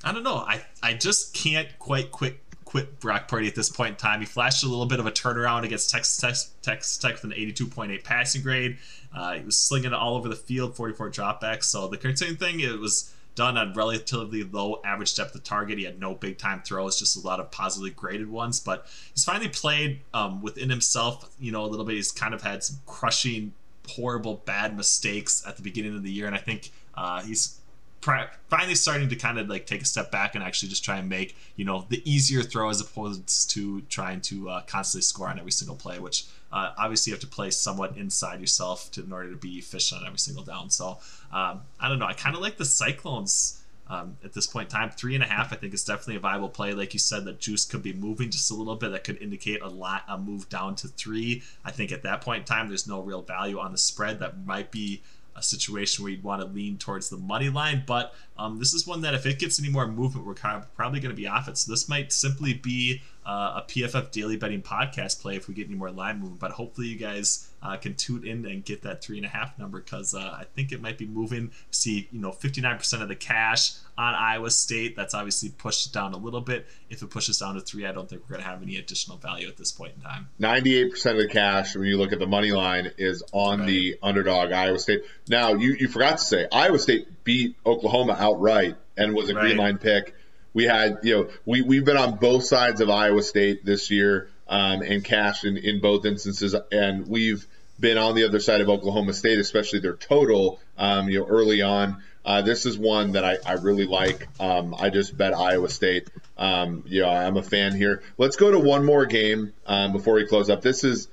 I 0.02 0.12
don't 0.12 0.22
know. 0.22 0.36
I 0.36 0.62
I 0.82 0.94
just 0.94 1.34
can't 1.34 1.68
quite 1.78 2.10
quit 2.10 2.40
quit 2.64 3.00
Brock 3.00 3.26
Purdy 3.26 3.48
at 3.48 3.54
this 3.56 3.68
point 3.68 3.90
in 3.90 3.96
time. 3.96 4.20
He 4.20 4.26
flashed 4.26 4.62
a 4.62 4.68
little 4.68 4.86
bit 4.86 5.00
of 5.00 5.06
a 5.06 5.10
turnaround 5.10 5.64
against 5.64 5.90
Texas 5.90 6.16
Tech, 6.16 6.36
Texas 6.62 6.96
Tech 6.98 7.14
with 7.14 7.24
an 7.24 7.32
82.8 7.32 8.04
passing 8.04 8.42
grade. 8.42 8.78
Uh, 9.12 9.34
he 9.34 9.44
was 9.44 9.58
slinging 9.58 9.88
it 9.88 9.94
all 9.94 10.14
over 10.14 10.28
the 10.28 10.36
field, 10.36 10.76
44 10.76 11.10
dropbacks. 11.10 11.64
So 11.64 11.88
the 11.88 11.96
concerning 11.96 12.36
thing 12.36 12.60
it 12.60 12.78
was 12.78 13.12
done 13.40 13.56
on 13.56 13.72
relatively 13.72 14.44
low 14.44 14.82
average 14.84 15.14
depth 15.14 15.34
of 15.34 15.42
target. 15.42 15.78
He 15.78 15.84
had 15.84 15.98
no 15.98 16.14
big 16.14 16.36
time 16.36 16.60
throws, 16.60 16.98
just 16.98 17.16
a 17.16 17.26
lot 17.26 17.40
of 17.40 17.50
positively 17.50 17.88
graded 17.88 18.28
ones. 18.28 18.60
But 18.60 18.86
he's 19.14 19.24
finally 19.24 19.48
played 19.48 20.00
um, 20.12 20.42
within 20.42 20.68
himself, 20.68 21.26
you 21.40 21.50
know, 21.50 21.64
a 21.64 21.66
little 21.66 21.86
bit. 21.86 21.94
He's 21.94 22.12
kind 22.12 22.34
of 22.34 22.42
had 22.42 22.62
some 22.62 22.80
crushing, 22.84 23.54
horrible, 23.88 24.42
bad 24.44 24.76
mistakes 24.76 25.42
at 25.46 25.56
the 25.56 25.62
beginning 25.62 25.96
of 25.96 26.02
the 26.02 26.10
year, 26.10 26.26
and 26.26 26.34
I 26.34 26.38
think 26.38 26.70
uh, 26.94 27.22
he's 27.22 27.59
finally 28.00 28.74
starting 28.74 29.08
to 29.08 29.16
kind 29.16 29.38
of 29.38 29.48
like 29.48 29.66
take 29.66 29.82
a 29.82 29.84
step 29.84 30.10
back 30.10 30.34
and 30.34 30.42
actually 30.42 30.68
just 30.68 30.84
try 30.84 30.96
and 30.96 31.08
make 31.08 31.36
you 31.56 31.64
know 31.64 31.84
the 31.88 32.02
easier 32.10 32.42
throw 32.42 32.70
as 32.70 32.80
opposed 32.80 33.50
to 33.50 33.82
trying 33.82 34.20
to 34.20 34.48
uh, 34.48 34.62
constantly 34.62 35.02
score 35.02 35.28
on 35.28 35.38
every 35.38 35.52
single 35.52 35.76
play 35.76 35.98
which 35.98 36.24
uh, 36.52 36.72
obviously 36.78 37.10
you 37.10 37.14
have 37.14 37.20
to 37.20 37.26
play 37.26 37.50
somewhat 37.50 37.96
inside 37.96 38.40
yourself 38.40 38.90
to, 38.92 39.04
in 39.04 39.12
order 39.12 39.30
to 39.30 39.36
be 39.36 39.58
efficient 39.58 40.00
on 40.00 40.06
every 40.06 40.18
single 40.18 40.42
down. 40.42 40.70
So 40.70 40.98
um, 41.32 41.62
i 41.78 41.88
don't 41.88 41.98
know. 41.98 42.06
I 42.06 42.14
kind 42.14 42.34
of 42.34 42.42
like 42.42 42.56
the 42.56 42.64
cyclones 42.64 43.62
um, 43.88 44.16
at 44.24 44.32
this 44.32 44.46
point 44.46 44.68
in 44.68 44.72
time. 44.72 44.90
Three 44.90 45.14
and 45.14 45.22
a 45.22 45.26
half 45.26 45.52
i 45.52 45.56
think 45.56 45.74
is 45.74 45.84
definitely 45.84 46.16
a 46.16 46.20
viable 46.20 46.48
play. 46.48 46.72
Like 46.72 46.92
you 46.92 46.98
said 46.98 47.24
that 47.26 47.38
juice 47.38 47.64
could 47.64 47.82
be 47.82 47.92
moving 47.92 48.30
just 48.30 48.50
a 48.50 48.54
little 48.54 48.76
bit. 48.76 48.90
That 48.90 49.04
could 49.04 49.20
indicate 49.22 49.62
a 49.62 49.68
lot 49.68 50.04
a 50.08 50.18
move 50.18 50.48
down 50.48 50.74
to 50.76 50.88
three. 50.88 51.42
I 51.64 51.70
think 51.70 51.92
at 51.92 52.02
that 52.02 52.20
point 52.20 52.40
in 52.40 52.44
time 52.46 52.68
there's 52.68 52.88
no 52.88 53.00
real 53.00 53.22
value 53.22 53.58
on 53.58 53.72
the 53.72 53.78
spread. 53.78 54.18
That 54.18 54.44
might 54.44 54.70
be 54.70 55.02
a 55.36 55.42
situation 55.42 56.02
where 56.02 56.12
you'd 56.12 56.22
want 56.22 56.42
to 56.42 56.48
lean 56.48 56.78
towards 56.78 57.08
the 57.08 57.16
money 57.16 57.48
line. 57.48 57.84
But 57.86 58.14
um, 58.38 58.58
this 58.58 58.74
is 58.74 58.86
one 58.86 59.00
that 59.02 59.14
if 59.14 59.26
it 59.26 59.38
gets 59.38 59.58
any 59.60 59.70
more 59.70 59.86
movement, 59.86 60.26
we're 60.26 60.34
probably 60.34 61.00
going 61.00 61.14
to 61.14 61.20
be 61.20 61.26
off 61.26 61.48
it. 61.48 61.58
So 61.58 61.72
this 61.72 61.88
might 61.88 62.12
simply 62.12 62.54
be 62.54 63.02
uh, 63.24 63.60
a 63.62 63.64
PFF 63.68 64.10
daily 64.10 64.36
betting 64.36 64.62
podcast 64.62 65.20
play 65.20 65.36
if 65.36 65.48
we 65.48 65.54
get 65.54 65.66
any 65.66 65.76
more 65.76 65.90
line 65.90 66.18
movement. 66.18 66.40
But 66.40 66.52
hopefully 66.52 66.88
you 66.88 66.96
guys 66.96 67.48
uh, 67.62 67.76
can 67.76 67.94
tune 67.94 68.26
in 68.26 68.46
and 68.46 68.64
get 68.64 68.82
that 68.82 69.02
three 69.02 69.18
and 69.18 69.26
a 69.26 69.28
half 69.28 69.58
number 69.58 69.80
because 69.80 70.14
uh, 70.14 70.18
I 70.18 70.44
think 70.54 70.72
it 70.72 70.80
might 70.80 70.96
be 70.96 71.06
moving. 71.06 71.50
See, 71.70 72.08
you 72.10 72.20
know, 72.20 72.30
59% 72.30 73.02
of 73.02 73.08
the 73.08 73.16
cash 73.16 73.72
on 73.98 74.14
Iowa 74.14 74.50
State. 74.50 74.96
That's 74.96 75.12
obviously 75.12 75.50
pushed 75.50 75.92
down 75.92 76.14
a 76.14 76.16
little 76.16 76.40
bit. 76.40 76.66
If 76.88 77.02
it 77.02 77.10
pushes 77.10 77.38
down 77.38 77.54
to 77.54 77.60
three, 77.60 77.86
I 77.86 77.92
don't 77.92 78.08
think 78.08 78.22
we're 78.22 78.36
going 78.36 78.42
to 78.42 78.48
have 78.48 78.62
any 78.62 78.76
additional 78.76 79.18
value 79.18 79.48
at 79.48 79.56
this 79.58 79.72
point 79.72 79.92
in 79.96 80.02
time. 80.02 80.28
98% 80.40 81.12
of 81.12 81.18
the 81.18 81.28
cash, 81.28 81.76
when 81.76 81.86
you 81.86 81.98
look 81.98 82.12
at 82.12 82.18
the 82.18 82.26
money 82.26 82.52
line, 82.52 82.90
is 82.96 83.22
on 83.32 83.60
right. 83.60 83.66
the 83.66 83.98
underdog 84.02 84.52
Iowa 84.52 84.78
State. 84.78 85.02
Now, 85.28 85.54
you, 85.54 85.74
you 85.78 85.88
forgot 85.88 86.18
to 86.18 86.24
say 86.24 86.46
Iowa 86.50 86.78
State 86.78 87.24
beat 87.24 87.56
Oklahoma 87.66 88.16
outright 88.18 88.76
and 88.96 89.14
was 89.14 89.28
a 89.28 89.34
right. 89.34 89.42
green 89.42 89.56
line 89.58 89.78
pick. 89.78 90.14
We 90.52 90.64
had, 90.64 90.98
you 91.02 91.16
know, 91.16 91.30
we, 91.44 91.62
we've 91.62 91.84
been 91.84 91.96
on 91.96 92.16
both 92.16 92.44
sides 92.44 92.80
of 92.80 92.90
Iowa 92.90 93.22
State 93.22 93.64
this 93.64 93.90
year 93.90 94.28
um, 94.48 94.82
and 94.82 95.04
cash 95.04 95.44
in, 95.44 95.56
in 95.56 95.80
both 95.80 96.04
instances. 96.04 96.54
And 96.72 97.06
we've 97.06 97.46
been 97.78 97.98
on 97.98 98.14
the 98.14 98.24
other 98.24 98.40
side 98.40 98.60
of 98.60 98.68
Oklahoma 98.68 99.12
State, 99.12 99.38
especially 99.38 99.80
their 99.80 99.96
total, 99.96 100.60
um, 100.76 101.08
you 101.08 101.20
know, 101.20 101.26
early 101.26 101.62
on. 101.62 102.02
Uh, 102.24 102.42
this 102.42 102.66
is 102.66 102.76
one 102.76 103.12
that 103.12 103.24
I, 103.24 103.38
I 103.46 103.52
really 103.54 103.86
like. 103.86 104.28
Um, 104.38 104.74
I 104.78 104.90
just 104.90 105.16
bet 105.16 105.34
Iowa 105.34 105.68
State. 105.68 106.10
Um, 106.36 106.84
yeah, 106.86 107.08
I'm 107.08 107.36
a 107.36 107.42
fan 107.42 107.74
here. 107.74 108.02
Let's 108.18 108.36
go 108.36 108.50
to 108.50 108.58
one 108.58 108.84
more 108.84 109.06
game 109.06 109.52
um, 109.66 109.92
before 109.92 110.14
we 110.14 110.26
close 110.26 110.50
up. 110.50 110.60
This 110.60 110.84
is 110.84 111.08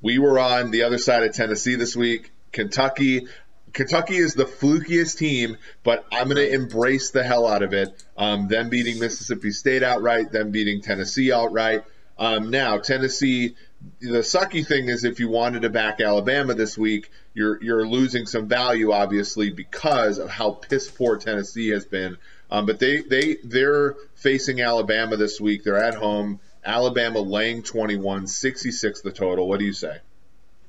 we 0.00 0.18
were 0.18 0.38
on 0.38 0.70
the 0.70 0.84
other 0.84 0.98
side 0.98 1.24
of 1.24 1.34
Tennessee 1.34 1.74
this 1.74 1.96
week. 1.96 2.30
Kentucky. 2.52 3.26
Kentucky 3.72 4.16
is 4.16 4.34
the 4.34 4.44
flukiest 4.44 5.18
team, 5.18 5.56
but 5.82 6.04
I'm 6.12 6.24
going 6.24 6.36
to 6.36 6.52
embrace 6.52 7.10
the 7.10 7.22
hell 7.22 7.46
out 7.46 7.62
of 7.62 7.72
it. 7.72 8.04
Um, 8.16 8.48
them 8.48 8.68
beating 8.68 8.98
Mississippi 8.98 9.50
State 9.50 9.82
outright, 9.82 10.30
them 10.30 10.50
beating 10.50 10.82
Tennessee 10.82 11.32
outright. 11.32 11.84
Um, 12.18 12.50
now, 12.50 12.78
Tennessee, 12.78 13.56
the 14.00 14.18
sucky 14.18 14.66
thing 14.66 14.88
is 14.88 15.04
if 15.04 15.18
you 15.18 15.28
wanted 15.28 15.62
to 15.62 15.70
back 15.70 16.00
Alabama 16.00 16.54
this 16.54 16.76
week, 16.76 17.10
you're 17.34 17.62
you're 17.62 17.86
losing 17.86 18.26
some 18.26 18.46
value, 18.46 18.92
obviously, 18.92 19.50
because 19.50 20.18
of 20.18 20.28
how 20.28 20.52
piss 20.52 20.90
poor 20.90 21.16
Tennessee 21.16 21.70
has 21.70 21.86
been. 21.86 22.18
Um, 22.50 22.66
but 22.66 22.78
they 22.78 23.00
they 23.00 23.38
they're 23.42 23.96
facing 24.14 24.60
Alabama 24.60 25.16
this 25.16 25.40
week. 25.40 25.64
They're 25.64 25.82
at 25.82 25.94
home. 25.94 26.40
Alabama 26.64 27.18
laying 27.18 27.62
21, 27.62 28.28
66 28.28 29.00
the 29.00 29.10
total. 29.10 29.48
What 29.48 29.58
do 29.58 29.64
you 29.64 29.72
say? 29.72 29.98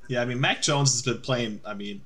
Yeah, 0.08 0.22
I 0.22 0.24
mean, 0.24 0.40
Mac 0.40 0.60
Jones 0.60 0.92
has 0.92 1.02
been 1.02 1.20
playing. 1.20 1.60
I 1.64 1.74
mean, 1.74 2.02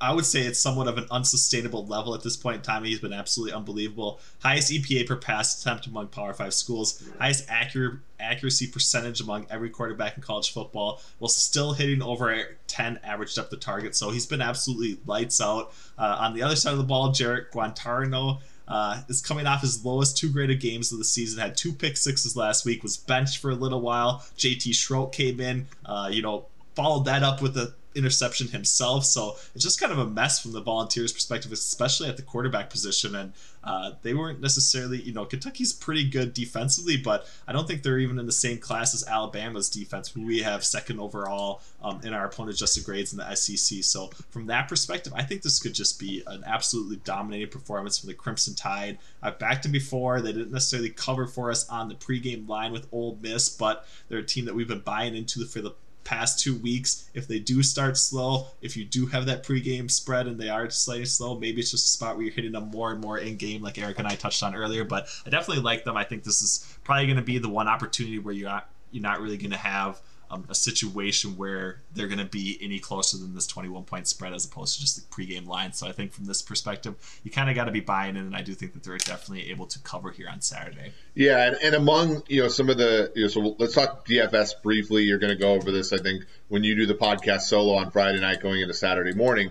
I 0.00 0.14
would 0.14 0.26
say 0.26 0.42
it's 0.42 0.60
somewhat 0.60 0.86
of 0.86 0.96
an 0.96 1.06
unsustainable 1.10 1.86
level 1.86 2.14
at 2.14 2.22
this 2.22 2.36
point 2.36 2.56
in 2.56 2.62
time. 2.62 2.84
He's 2.84 3.00
been 3.00 3.12
absolutely 3.12 3.54
unbelievable. 3.54 4.20
Highest 4.40 4.70
EPA 4.70 5.06
per 5.06 5.16
pass 5.16 5.60
attempt 5.60 5.86
among 5.86 6.08
Power 6.08 6.32
Five 6.32 6.54
schools. 6.54 7.02
Highest 7.18 7.46
accurate 7.48 7.98
accuracy 8.20 8.66
percentage 8.66 9.20
among 9.20 9.46
every 9.50 9.70
quarterback 9.70 10.16
in 10.16 10.22
college 10.22 10.52
football, 10.52 11.00
while 11.18 11.28
still 11.28 11.72
hitting 11.72 12.02
over 12.02 12.56
10 12.66 13.00
average 13.02 13.34
depth 13.34 13.52
of 13.52 13.60
target. 13.60 13.96
So 13.96 14.10
he's 14.10 14.26
been 14.26 14.42
absolutely 14.42 14.98
lights 15.06 15.40
out. 15.40 15.72
Uh, 15.96 16.16
on 16.20 16.34
the 16.34 16.42
other 16.42 16.56
side 16.56 16.72
of 16.72 16.78
the 16.78 16.84
ball, 16.84 17.12
Jarrett 17.12 17.52
Guarantano 17.52 18.40
uh, 18.68 19.00
is 19.08 19.20
coming 19.20 19.46
off 19.46 19.62
his 19.62 19.84
lowest 19.84 20.16
two 20.16 20.30
graded 20.30 20.60
games 20.60 20.92
of 20.92 20.98
the 20.98 21.04
season. 21.04 21.40
Had 21.40 21.56
two 21.56 21.72
pick 21.72 21.96
sixes 21.96 22.36
last 22.36 22.64
week. 22.64 22.82
Was 22.82 22.96
benched 22.96 23.38
for 23.38 23.50
a 23.50 23.54
little 23.54 23.80
while. 23.80 24.24
JT 24.36 24.70
Shrout 24.70 25.12
came 25.12 25.40
in. 25.40 25.66
Uh, 25.84 26.08
you 26.10 26.22
know, 26.22 26.46
followed 26.74 27.06
that 27.06 27.22
up 27.22 27.42
with 27.42 27.56
a 27.56 27.74
interception 27.98 28.48
himself. 28.48 29.04
So 29.04 29.36
it's 29.54 29.64
just 29.64 29.80
kind 29.80 29.92
of 29.92 29.98
a 29.98 30.06
mess 30.06 30.40
from 30.40 30.52
the 30.52 30.60
Volunteers' 30.60 31.12
perspective, 31.12 31.52
especially 31.52 32.08
at 32.08 32.16
the 32.16 32.22
quarterback 32.22 32.70
position. 32.70 33.14
And 33.14 33.32
uh, 33.64 33.92
they 34.02 34.14
weren't 34.14 34.40
necessarily, 34.40 35.02
you 35.02 35.12
know, 35.12 35.24
Kentucky's 35.24 35.72
pretty 35.72 36.08
good 36.08 36.32
defensively, 36.32 36.96
but 36.96 37.26
I 37.46 37.52
don't 37.52 37.66
think 37.66 37.82
they're 37.82 37.98
even 37.98 38.18
in 38.18 38.26
the 38.26 38.32
same 38.32 38.58
class 38.58 38.94
as 38.94 39.06
Alabama's 39.06 39.68
defense, 39.68 40.08
who 40.08 40.24
we 40.24 40.40
have 40.42 40.64
second 40.64 41.00
overall 41.00 41.60
um, 41.82 42.00
in 42.04 42.14
our 42.14 42.24
opponent 42.24 42.56
adjusted 42.56 42.84
grades 42.84 43.12
in 43.12 43.18
the 43.18 43.34
SEC. 43.34 43.82
So 43.82 44.10
from 44.30 44.46
that 44.46 44.68
perspective, 44.68 45.12
I 45.14 45.22
think 45.22 45.42
this 45.42 45.58
could 45.58 45.74
just 45.74 45.98
be 45.98 46.22
an 46.26 46.44
absolutely 46.46 46.96
dominating 47.04 47.48
performance 47.48 47.98
for 47.98 48.06
the 48.06 48.14
Crimson 48.14 48.54
Tide. 48.54 48.98
I've 49.22 49.38
backed 49.38 49.64
them 49.64 49.72
before; 49.72 50.20
they 50.20 50.32
didn't 50.32 50.52
necessarily 50.52 50.90
cover 50.90 51.26
for 51.26 51.50
us 51.50 51.68
on 51.68 51.88
the 51.88 51.94
pregame 51.94 52.48
line 52.48 52.72
with 52.72 52.86
Ole 52.92 53.18
Miss, 53.20 53.48
but 53.48 53.86
they're 54.08 54.18
a 54.20 54.24
team 54.24 54.44
that 54.44 54.54
we've 54.54 54.68
been 54.68 54.80
buying 54.80 55.14
into 55.14 55.44
for 55.44 55.60
the 55.60 55.72
past 56.08 56.38
two 56.40 56.56
weeks. 56.56 57.10
If 57.12 57.28
they 57.28 57.38
do 57.38 57.62
start 57.62 57.98
slow, 57.98 58.46
if 58.62 58.78
you 58.78 58.86
do 58.86 59.06
have 59.06 59.26
that 59.26 59.44
pregame 59.44 59.90
spread 59.90 60.26
and 60.26 60.40
they 60.40 60.48
are 60.48 60.70
slightly 60.70 61.04
slow, 61.04 61.38
maybe 61.38 61.60
it's 61.60 61.70
just 61.70 61.84
a 61.84 61.90
spot 61.90 62.16
where 62.16 62.24
you're 62.24 62.34
hitting 62.34 62.52
them 62.52 62.70
more 62.70 62.92
and 62.92 63.00
more 63.00 63.18
in 63.18 63.36
game, 63.36 63.62
like 63.62 63.76
Eric 63.76 63.98
and 63.98 64.08
I 64.08 64.14
touched 64.14 64.42
on 64.42 64.54
earlier. 64.54 64.84
But 64.84 65.06
I 65.26 65.30
definitely 65.30 65.62
like 65.62 65.84
them. 65.84 65.98
I 65.98 66.04
think 66.04 66.24
this 66.24 66.40
is 66.40 66.78
probably 66.82 67.04
going 67.04 67.18
to 67.18 67.22
be 67.22 67.36
the 67.36 67.50
one 67.50 67.68
opportunity 67.68 68.18
where 68.18 68.32
you're 68.32 68.48
not 68.48 68.70
you're 68.90 69.02
not 69.02 69.20
really 69.20 69.36
going 69.36 69.50
to 69.50 69.58
have 69.58 70.00
um, 70.30 70.44
a 70.48 70.54
situation 70.54 71.36
where 71.36 71.80
they're 71.94 72.06
going 72.06 72.18
to 72.18 72.24
be 72.24 72.58
any 72.60 72.78
closer 72.78 73.16
than 73.16 73.34
this 73.34 73.46
21 73.46 73.84
point 73.84 74.06
spread 74.06 74.32
as 74.32 74.44
opposed 74.44 74.74
to 74.74 74.80
just 74.80 74.96
the 74.96 75.02
pregame 75.14 75.46
line. 75.46 75.72
So 75.72 75.86
I 75.86 75.92
think 75.92 76.12
from 76.12 76.26
this 76.26 76.42
perspective, 76.42 76.94
you 77.24 77.30
kind 77.30 77.48
of 77.48 77.56
got 77.56 77.64
to 77.64 77.70
be 77.70 77.80
buying 77.80 78.16
in, 78.16 78.26
and 78.26 78.36
I 78.36 78.42
do 78.42 78.54
think 78.54 78.74
that 78.74 78.84
they're 78.84 78.98
definitely 78.98 79.50
able 79.50 79.66
to 79.66 79.78
cover 79.80 80.10
here 80.10 80.28
on 80.30 80.40
Saturday. 80.40 80.92
Yeah, 81.14 81.46
and, 81.46 81.56
and 81.62 81.74
among 81.74 82.22
you 82.28 82.42
know 82.42 82.48
some 82.48 82.68
of 82.68 82.76
the 82.76 83.12
you 83.14 83.22
know, 83.22 83.28
so 83.28 83.56
let's 83.58 83.74
talk 83.74 84.06
DFS 84.06 84.62
briefly. 84.62 85.04
You're 85.04 85.18
going 85.18 85.32
to 85.32 85.40
go 85.40 85.52
over 85.54 85.70
this, 85.70 85.92
I 85.92 85.98
think, 85.98 86.24
when 86.48 86.64
you 86.64 86.76
do 86.76 86.86
the 86.86 86.94
podcast 86.94 87.42
solo 87.42 87.74
on 87.74 87.90
Friday 87.90 88.20
night 88.20 88.40
going 88.40 88.60
into 88.60 88.74
Saturday 88.74 89.14
morning. 89.14 89.50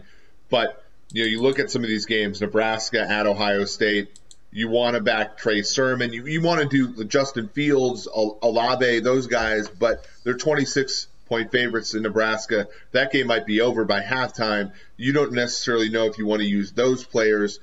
But 0.50 0.84
you 1.12 1.24
know, 1.24 1.30
you 1.30 1.42
look 1.42 1.60
at 1.60 1.72
some 1.72 1.84
of 1.84 1.88
these 1.88 2.06
games: 2.06 2.42
Nebraska 2.42 3.02
at 3.02 3.26
Ohio 3.26 3.66
State 3.66 4.12
you 4.58 4.68
want 4.68 4.96
to 4.96 5.02
back 5.02 5.38
Trey 5.38 5.62
Sermon. 5.62 6.12
You, 6.12 6.26
you 6.26 6.42
want 6.42 6.62
to 6.62 6.68
do 6.68 7.04
Justin 7.04 7.48
Fields, 7.48 8.08
Olave, 8.08 9.02
those 9.02 9.28
guys, 9.28 9.70
but 9.70 10.04
they're 10.24 10.34
26 10.34 11.08
point 11.28 11.52
favorites 11.52 11.94
in 11.94 12.02
Nebraska. 12.02 12.68
That 12.92 13.12
game 13.12 13.28
might 13.28 13.46
be 13.46 13.62
over 13.62 13.86
by 13.86 14.02
halftime. 14.02 14.72
You 14.96 15.14
don't 15.14 15.34
necessarily 15.34 15.90
know 15.90 16.06
if 16.06 16.18
you 16.18 16.26
want 16.26 16.42
to 16.42 16.48
use 16.48 16.72
those 16.72 17.04
players. 17.04 17.60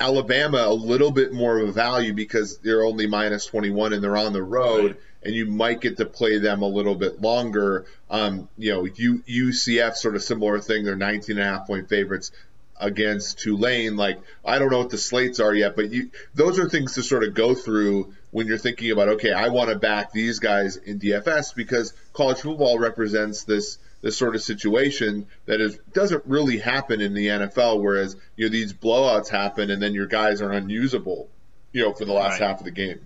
Alabama, 0.00 0.64
a 0.64 0.72
little 0.72 1.10
bit 1.10 1.34
more 1.34 1.58
of 1.58 1.68
a 1.68 1.72
value 1.72 2.14
because 2.14 2.56
they're 2.60 2.82
only 2.82 3.06
minus 3.06 3.44
21 3.44 3.92
and 3.92 4.02
they're 4.02 4.16
on 4.16 4.32
the 4.32 4.42
road. 4.42 4.92
Right. 4.92 5.00
And 5.24 5.34
you 5.34 5.44
might 5.44 5.82
get 5.82 5.98
to 5.98 6.06
play 6.06 6.38
them 6.38 6.62
a 6.62 6.68
little 6.68 6.94
bit 6.94 7.20
longer. 7.20 7.84
Um, 8.08 8.48
you 8.56 8.72
know, 8.72 8.86
U, 8.86 9.22
UCF 9.28 9.96
sort 9.96 10.14
of 10.16 10.22
similar 10.22 10.60
thing. 10.60 10.84
They're 10.84 10.96
19 10.96 11.36
and 11.36 11.46
a 11.46 11.58
half 11.58 11.66
point 11.66 11.90
favorites 11.90 12.32
against 12.80 13.38
Tulane. 13.38 13.96
Like 13.96 14.18
I 14.44 14.58
don't 14.58 14.70
know 14.70 14.78
what 14.78 14.90
the 14.90 14.98
slates 14.98 15.40
are 15.40 15.54
yet, 15.54 15.76
but 15.76 15.90
you 15.90 16.10
those 16.34 16.58
are 16.58 16.68
things 16.68 16.94
to 16.94 17.02
sort 17.02 17.24
of 17.24 17.34
go 17.34 17.54
through 17.54 18.14
when 18.30 18.46
you're 18.46 18.58
thinking 18.58 18.90
about 18.90 19.08
okay, 19.08 19.32
I 19.32 19.48
want 19.48 19.70
to 19.70 19.76
back 19.76 20.12
these 20.12 20.38
guys 20.38 20.76
in 20.76 20.98
DFS 20.98 21.54
because 21.54 21.92
college 22.12 22.38
football 22.38 22.78
represents 22.78 23.44
this 23.44 23.78
this 24.00 24.16
sort 24.16 24.34
of 24.34 24.42
situation 24.42 25.26
that 25.46 25.60
is 25.60 25.78
doesn't 25.92 26.24
really 26.26 26.58
happen 26.58 27.00
in 27.00 27.14
the 27.14 27.26
NFL. 27.26 27.82
Whereas 27.82 28.16
you 28.36 28.46
know 28.46 28.52
these 28.52 28.72
blowouts 28.72 29.28
happen 29.28 29.70
and 29.70 29.82
then 29.82 29.94
your 29.94 30.06
guys 30.06 30.40
are 30.40 30.52
unusable, 30.52 31.28
you 31.72 31.82
know, 31.82 31.92
for 31.92 32.04
the 32.04 32.12
last 32.12 32.40
right. 32.40 32.48
half 32.48 32.58
of 32.60 32.64
the 32.64 32.70
game. 32.70 33.00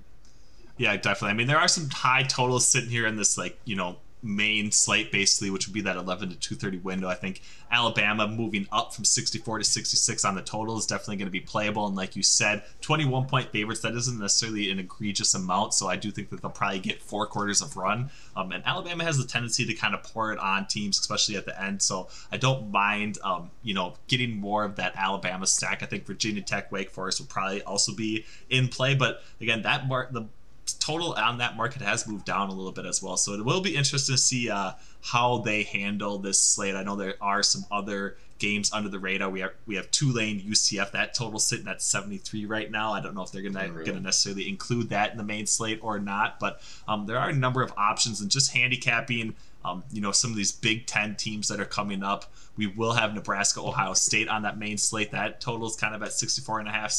Yeah, 0.76 0.96
definitely. 0.96 1.30
I 1.30 1.34
mean, 1.34 1.46
there 1.46 1.58
are 1.58 1.68
some 1.68 1.90
high 1.90 2.22
totals 2.24 2.66
sitting 2.66 2.90
here 2.90 3.06
in 3.06 3.16
this 3.16 3.38
like 3.38 3.58
you 3.64 3.76
know 3.76 3.96
main 4.22 4.70
slate 4.70 5.10
basically, 5.10 5.50
which 5.50 5.66
would 5.66 5.74
be 5.74 5.80
that 5.82 5.96
11 5.96 6.30
to 6.30 6.36
230 6.36 6.78
window. 6.78 7.08
I 7.08 7.14
think 7.14 7.42
Alabama 7.70 8.28
moving 8.28 8.66
up 8.70 8.94
from 8.94 9.04
64 9.04 9.58
to 9.58 9.64
66 9.64 10.24
on 10.24 10.34
the 10.34 10.42
total 10.42 10.78
is 10.78 10.86
definitely 10.86 11.16
going 11.16 11.26
to 11.26 11.32
be 11.32 11.40
playable. 11.40 11.86
And 11.86 11.96
like 11.96 12.14
you 12.14 12.22
said, 12.22 12.62
21 12.82 13.26
point 13.26 13.50
favorites, 13.50 13.80
that 13.80 13.94
isn't 13.94 14.18
necessarily 14.18 14.70
an 14.70 14.78
egregious 14.78 15.34
amount. 15.34 15.74
So 15.74 15.88
I 15.88 15.96
do 15.96 16.10
think 16.10 16.30
that 16.30 16.42
they'll 16.42 16.50
probably 16.50 16.78
get 16.78 17.02
four 17.02 17.26
quarters 17.26 17.60
of 17.62 17.76
run. 17.76 18.10
Um, 18.36 18.52
and 18.52 18.64
Alabama 18.66 19.04
has 19.04 19.18
the 19.18 19.26
tendency 19.26 19.66
to 19.66 19.74
kind 19.74 19.94
of 19.94 20.02
pour 20.02 20.32
it 20.32 20.38
on 20.38 20.66
teams, 20.66 20.98
especially 21.00 21.36
at 21.36 21.46
the 21.46 21.60
end. 21.60 21.82
So 21.82 22.08
I 22.30 22.36
don't 22.36 22.70
mind, 22.70 23.18
um, 23.24 23.50
you 23.62 23.74
know, 23.74 23.94
getting 24.06 24.38
more 24.38 24.64
of 24.64 24.76
that 24.76 24.92
Alabama 24.96 25.46
stack. 25.46 25.82
I 25.82 25.86
think 25.86 26.06
Virginia 26.06 26.42
Tech, 26.42 26.70
Wake 26.70 26.90
Forest 26.90 27.20
will 27.20 27.26
probably 27.26 27.62
also 27.62 27.94
be 27.94 28.24
in 28.50 28.68
play. 28.68 28.94
But 28.94 29.22
again, 29.40 29.62
that 29.62 29.88
mark, 29.88 30.12
the 30.12 30.26
total 30.82 31.12
on 31.12 31.38
that 31.38 31.56
market 31.56 31.80
has 31.80 32.08
moved 32.08 32.24
down 32.24 32.48
a 32.48 32.52
little 32.52 32.72
bit 32.72 32.86
as 32.86 33.00
well. 33.00 33.16
So 33.16 33.34
it 33.34 33.44
will 33.44 33.60
be 33.60 33.76
interesting 33.76 34.16
to 34.16 34.20
see 34.20 34.50
uh, 34.50 34.72
how 35.00 35.38
they 35.38 35.62
handle 35.62 36.18
this 36.18 36.40
slate. 36.40 36.74
I 36.74 36.82
know 36.82 36.96
there 36.96 37.14
are 37.20 37.44
some 37.44 37.64
other 37.70 38.16
games 38.40 38.72
under 38.72 38.88
the 38.88 38.98
radar. 38.98 39.30
We 39.30 39.40
have 39.40 39.52
we 39.64 39.76
have 39.76 39.92
Tulane, 39.92 40.40
UCF. 40.40 40.90
That 40.90 41.14
total 41.14 41.38
sitting 41.38 41.68
at 41.68 41.80
73 41.80 42.46
right 42.46 42.68
now. 42.68 42.92
I 42.92 43.00
don't 43.00 43.14
know 43.14 43.22
if 43.22 43.30
they're 43.30 43.42
gonna 43.42 43.70
really. 43.70 43.84
gonna 43.86 44.00
necessarily 44.00 44.48
include 44.48 44.90
that 44.90 45.12
in 45.12 45.18
the 45.18 45.24
main 45.24 45.46
slate 45.46 45.78
or 45.82 46.00
not. 46.00 46.40
But 46.40 46.60
um, 46.88 47.06
there 47.06 47.18
are 47.18 47.30
a 47.30 47.34
number 47.34 47.62
of 47.62 47.72
options 47.76 48.20
and 48.20 48.28
just 48.28 48.52
handicapping. 48.52 49.34
Um, 49.64 49.84
you 49.92 50.00
know 50.00 50.10
some 50.10 50.32
of 50.32 50.36
these 50.36 50.50
Big 50.50 50.88
Ten 50.88 51.14
teams 51.14 51.46
that 51.46 51.60
are 51.60 51.64
coming 51.64 52.02
up. 52.02 52.32
We 52.56 52.66
will 52.66 52.94
have 52.94 53.14
Nebraska, 53.14 53.60
Ohio 53.60 53.94
State 53.94 54.28
on 54.28 54.42
that 54.42 54.58
main 54.58 54.76
slate. 54.78 55.12
That 55.12 55.40
total 55.40 55.68
is 55.68 55.76
kind 55.76 55.94
of 55.94 56.02
at 56.02 56.12
64 56.12 56.58
and 56.58 56.68
a 56.68 56.72
half 56.72 56.92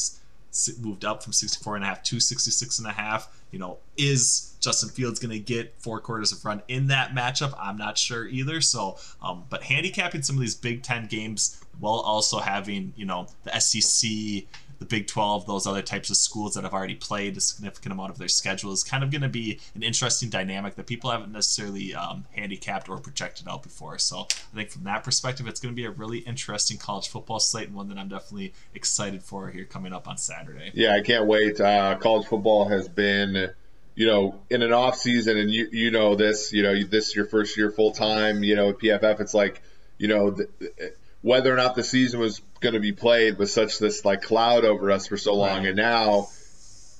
moved 0.80 1.04
up 1.04 1.22
from 1.22 1.32
64 1.32 1.76
and 1.76 1.84
a 1.84 1.88
half 1.88 2.02
to 2.04 2.20
66 2.20 2.78
and 2.78 2.88
a 2.88 2.92
half. 2.92 3.28
You 3.50 3.58
know, 3.58 3.78
is 3.96 4.54
Justin 4.60 4.88
Fields 4.88 5.20
going 5.20 5.30
to 5.30 5.38
get 5.38 5.74
four 5.78 6.00
quarters 6.00 6.32
of 6.32 6.44
run 6.44 6.62
in 6.68 6.88
that 6.88 7.14
matchup? 7.14 7.54
I'm 7.60 7.76
not 7.76 7.98
sure 7.98 8.26
either. 8.26 8.60
So, 8.60 8.96
um, 9.22 9.44
but 9.48 9.62
handicapping 9.62 10.22
some 10.22 10.36
of 10.36 10.40
these 10.40 10.54
Big 10.54 10.82
Ten 10.82 11.06
games 11.06 11.60
while 11.80 12.00
also 12.00 12.38
having, 12.38 12.92
you 12.96 13.04
know, 13.04 13.26
the 13.44 13.58
SEC 13.60 14.44
the 14.84 14.96
Big 14.96 15.06
12, 15.06 15.46
those 15.46 15.66
other 15.66 15.82
types 15.82 16.10
of 16.10 16.16
schools 16.16 16.54
that 16.54 16.64
have 16.64 16.74
already 16.74 16.94
played 16.94 17.36
a 17.36 17.40
significant 17.40 17.92
amount 17.92 18.10
of 18.10 18.18
their 18.18 18.28
schedule 18.28 18.72
is 18.72 18.84
kind 18.84 19.02
of 19.02 19.10
going 19.10 19.22
to 19.22 19.28
be 19.28 19.60
an 19.74 19.82
interesting 19.82 20.28
dynamic 20.28 20.74
that 20.76 20.86
people 20.86 21.10
haven't 21.10 21.32
necessarily 21.32 21.94
um, 21.94 22.24
handicapped 22.32 22.88
or 22.88 22.98
projected 22.98 23.48
out 23.48 23.62
before. 23.62 23.98
So 23.98 24.20
I 24.20 24.54
think 24.56 24.70
from 24.70 24.84
that 24.84 25.04
perspective, 25.04 25.46
it's 25.46 25.60
going 25.60 25.74
to 25.74 25.76
be 25.76 25.86
a 25.86 25.90
really 25.90 26.18
interesting 26.18 26.76
college 26.76 27.08
football 27.08 27.40
slate 27.40 27.68
and 27.68 27.76
one 27.76 27.88
that 27.88 27.98
I'm 27.98 28.08
definitely 28.08 28.52
excited 28.74 29.22
for 29.22 29.48
here 29.48 29.64
coming 29.64 29.92
up 29.92 30.06
on 30.06 30.18
Saturday. 30.18 30.70
Yeah, 30.74 30.92
I 30.92 31.00
can't 31.00 31.26
wait. 31.26 31.60
Uh, 31.60 31.96
college 31.96 32.26
football 32.26 32.68
has 32.68 32.88
been 32.88 33.50
you 33.96 34.08
know, 34.08 34.40
in 34.50 34.62
an 34.62 34.72
off 34.72 34.96
season, 34.96 35.38
and 35.38 35.48
you 35.48 35.68
you 35.70 35.92
know 35.92 36.16
this, 36.16 36.52
you 36.52 36.64
know, 36.64 36.82
this 36.82 37.10
is 37.10 37.14
your 37.14 37.26
first 37.26 37.56
year 37.56 37.70
full 37.70 37.92
time, 37.92 38.42
you 38.42 38.56
know, 38.56 38.72
PFF, 38.72 39.20
it's 39.20 39.34
like, 39.34 39.62
you 39.98 40.08
know, 40.08 40.36
whether 41.24 41.50
or 41.50 41.56
not 41.56 41.74
the 41.74 41.82
season 41.82 42.20
was 42.20 42.42
going 42.60 42.74
to 42.74 42.80
be 42.80 42.92
played 42.92 43.38
was 43.38 43.50
such 43.50 43.78
this 43.78 44.04
like 44.04 44.20
cloud 44.20 44.66
over 44.66 44.90
us 44.90 45.06
for 45.06 45.16
so 45.16 45.34
long, 45.34 45.60
right. 45.60 45.68
and 45.68 45.76
now 45.76 46.28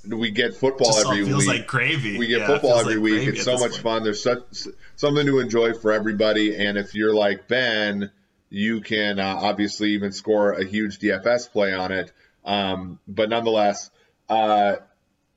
we 0.09 0.31
get 0.31 0.55
football 0.55 0.93
Just 0.93 1.07
every 1.07 1.27
feels 1.27 1.41
week. 1.41 1.49
like 1.49 1.67
gravy. 1.67 2.17
We 2.17 2.29
get 2.29 2.41
yeah, 2.41 2.47
football 2.47 2.79
every 2.79 2.95
like 2.95 3.03
week. 3.03 3.29
It's 3.29 3.45
so 3.45 3.59
much 3.59 3.73
point. 3.73 3.83
fun. 3.83 4.03
There's 4.03 4.23
such 4.23 4.43
something 4.97 5.27
to 5.27 5.41
enjoy 5.41 5.75
for 5.75 5.93
everybody, 5.93 6.57
and 6.57 6.79
if 6.79 6.95
you're 6.95 7.15
like 7.15 7.49
Ben, 7.49 8.11
you 8.49 8.81
can 8.81 9.19
uh, 9.19 9.37
obviously 9.43 9.91
even 9.91 10.11
score 10.11 10.53
a 10.53 10.65
huge 10.65 11.01
DFS 11.01 11.51
play 11.53 11.75
on 11.75 11.93
it. 11.93 12.11
Um, 12.47 13.01
but 13.07 13.29
nonetheless, 13.29 13.91
uh, 14.31 14.77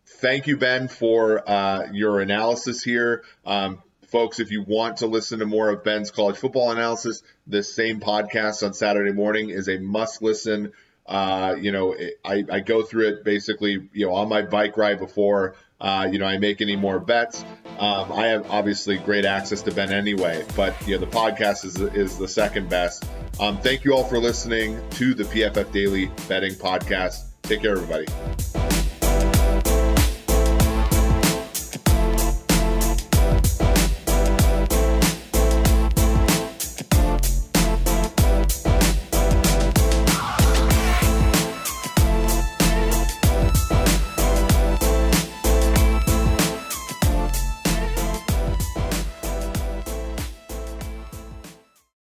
thank 0.05 0.47
you, 0.47 0.55
Ben, 0.55 0.87
for 0.87 1.43
uh, 1.45 1.91
your 1.91 2.21
analysis 2.21 2.83
here. 2.83 3.25
Um, 3.45 3.83
folks, 4.07 4.39
if 4.39 4.51
you 4.51 4.63
want 4.63 4.97
to 4.97 5.07
listen 5.07 5.39
to 5.39 5.45
more 5.45 5.69
of 5.69 5.83
Ben's 5.83 6.11
college 6.11 6.37
football 6.37 6.71
analysis, 6.71 7.23
this 7.45 7.73
same 7.73 7.99
podcast 7.99 8.65
on 8.65 8.73
Saturday 8.73 9.11
morning 9.11 9.49
is 9.49 9.67
a 9.67 9.77
must 9.77 10.21
listen. 10.21 10.71
Uh, 11.05 11.55
you 11.59 11.71
know, 11.71 11.95
I, 12.25 12.43
I 12.51 12.59
go 12.59 12.83
through 12.83 13.07
it 13.09 13.23
basically, 13.23 13.87
you 13.93 14.07
know, 14.07 14.13
on 14.13 14.27
my 14.27 14.41
bike 14.41 14.75
ride 14.75 14.99
before, 14.99 15.55
uh, 15.79 16.07
you 16.11 16.19
know, 16.19 16.25
I 16.25 16.37
make 16.37 16.59
any 16.61 16.75
more 16.75 16.99
bets. 16.99 17.45
Um, 17.79 18.11
I 18.11 18.27
have 18.27 18.49
obviously 18.49 18.97
great 18.97 19.23
access 19.23 19.61
to 19.63 19.71
Ben 19.71 19.91
anyway, 19.91 20.43
but 20.55 20.75
you 20.87 20.97
know, 20.97 21.05
the 21.05 21.11
podcast 21.11 21.63
is, 21.65 21.79
is 21.79 22.17
the 22.17 22.27
second 22.27 22.69
best. 22.69 23.05
Um, 23.39 23.57
thank 23.59 23.85
you 23.85 23.93
all 23.93 24.03
for 24.03 24.17
listening 24.17 24.81
to 24.91 25.13
the 25.13 25.23
PFF 25.23 25.71
Daily 25.71 26.09
Betting 26.27 26.53
Podcast. 26.53 27.25
Take 27.43 27.61
care, 27.61 27.77
everybody. 27.77 28.66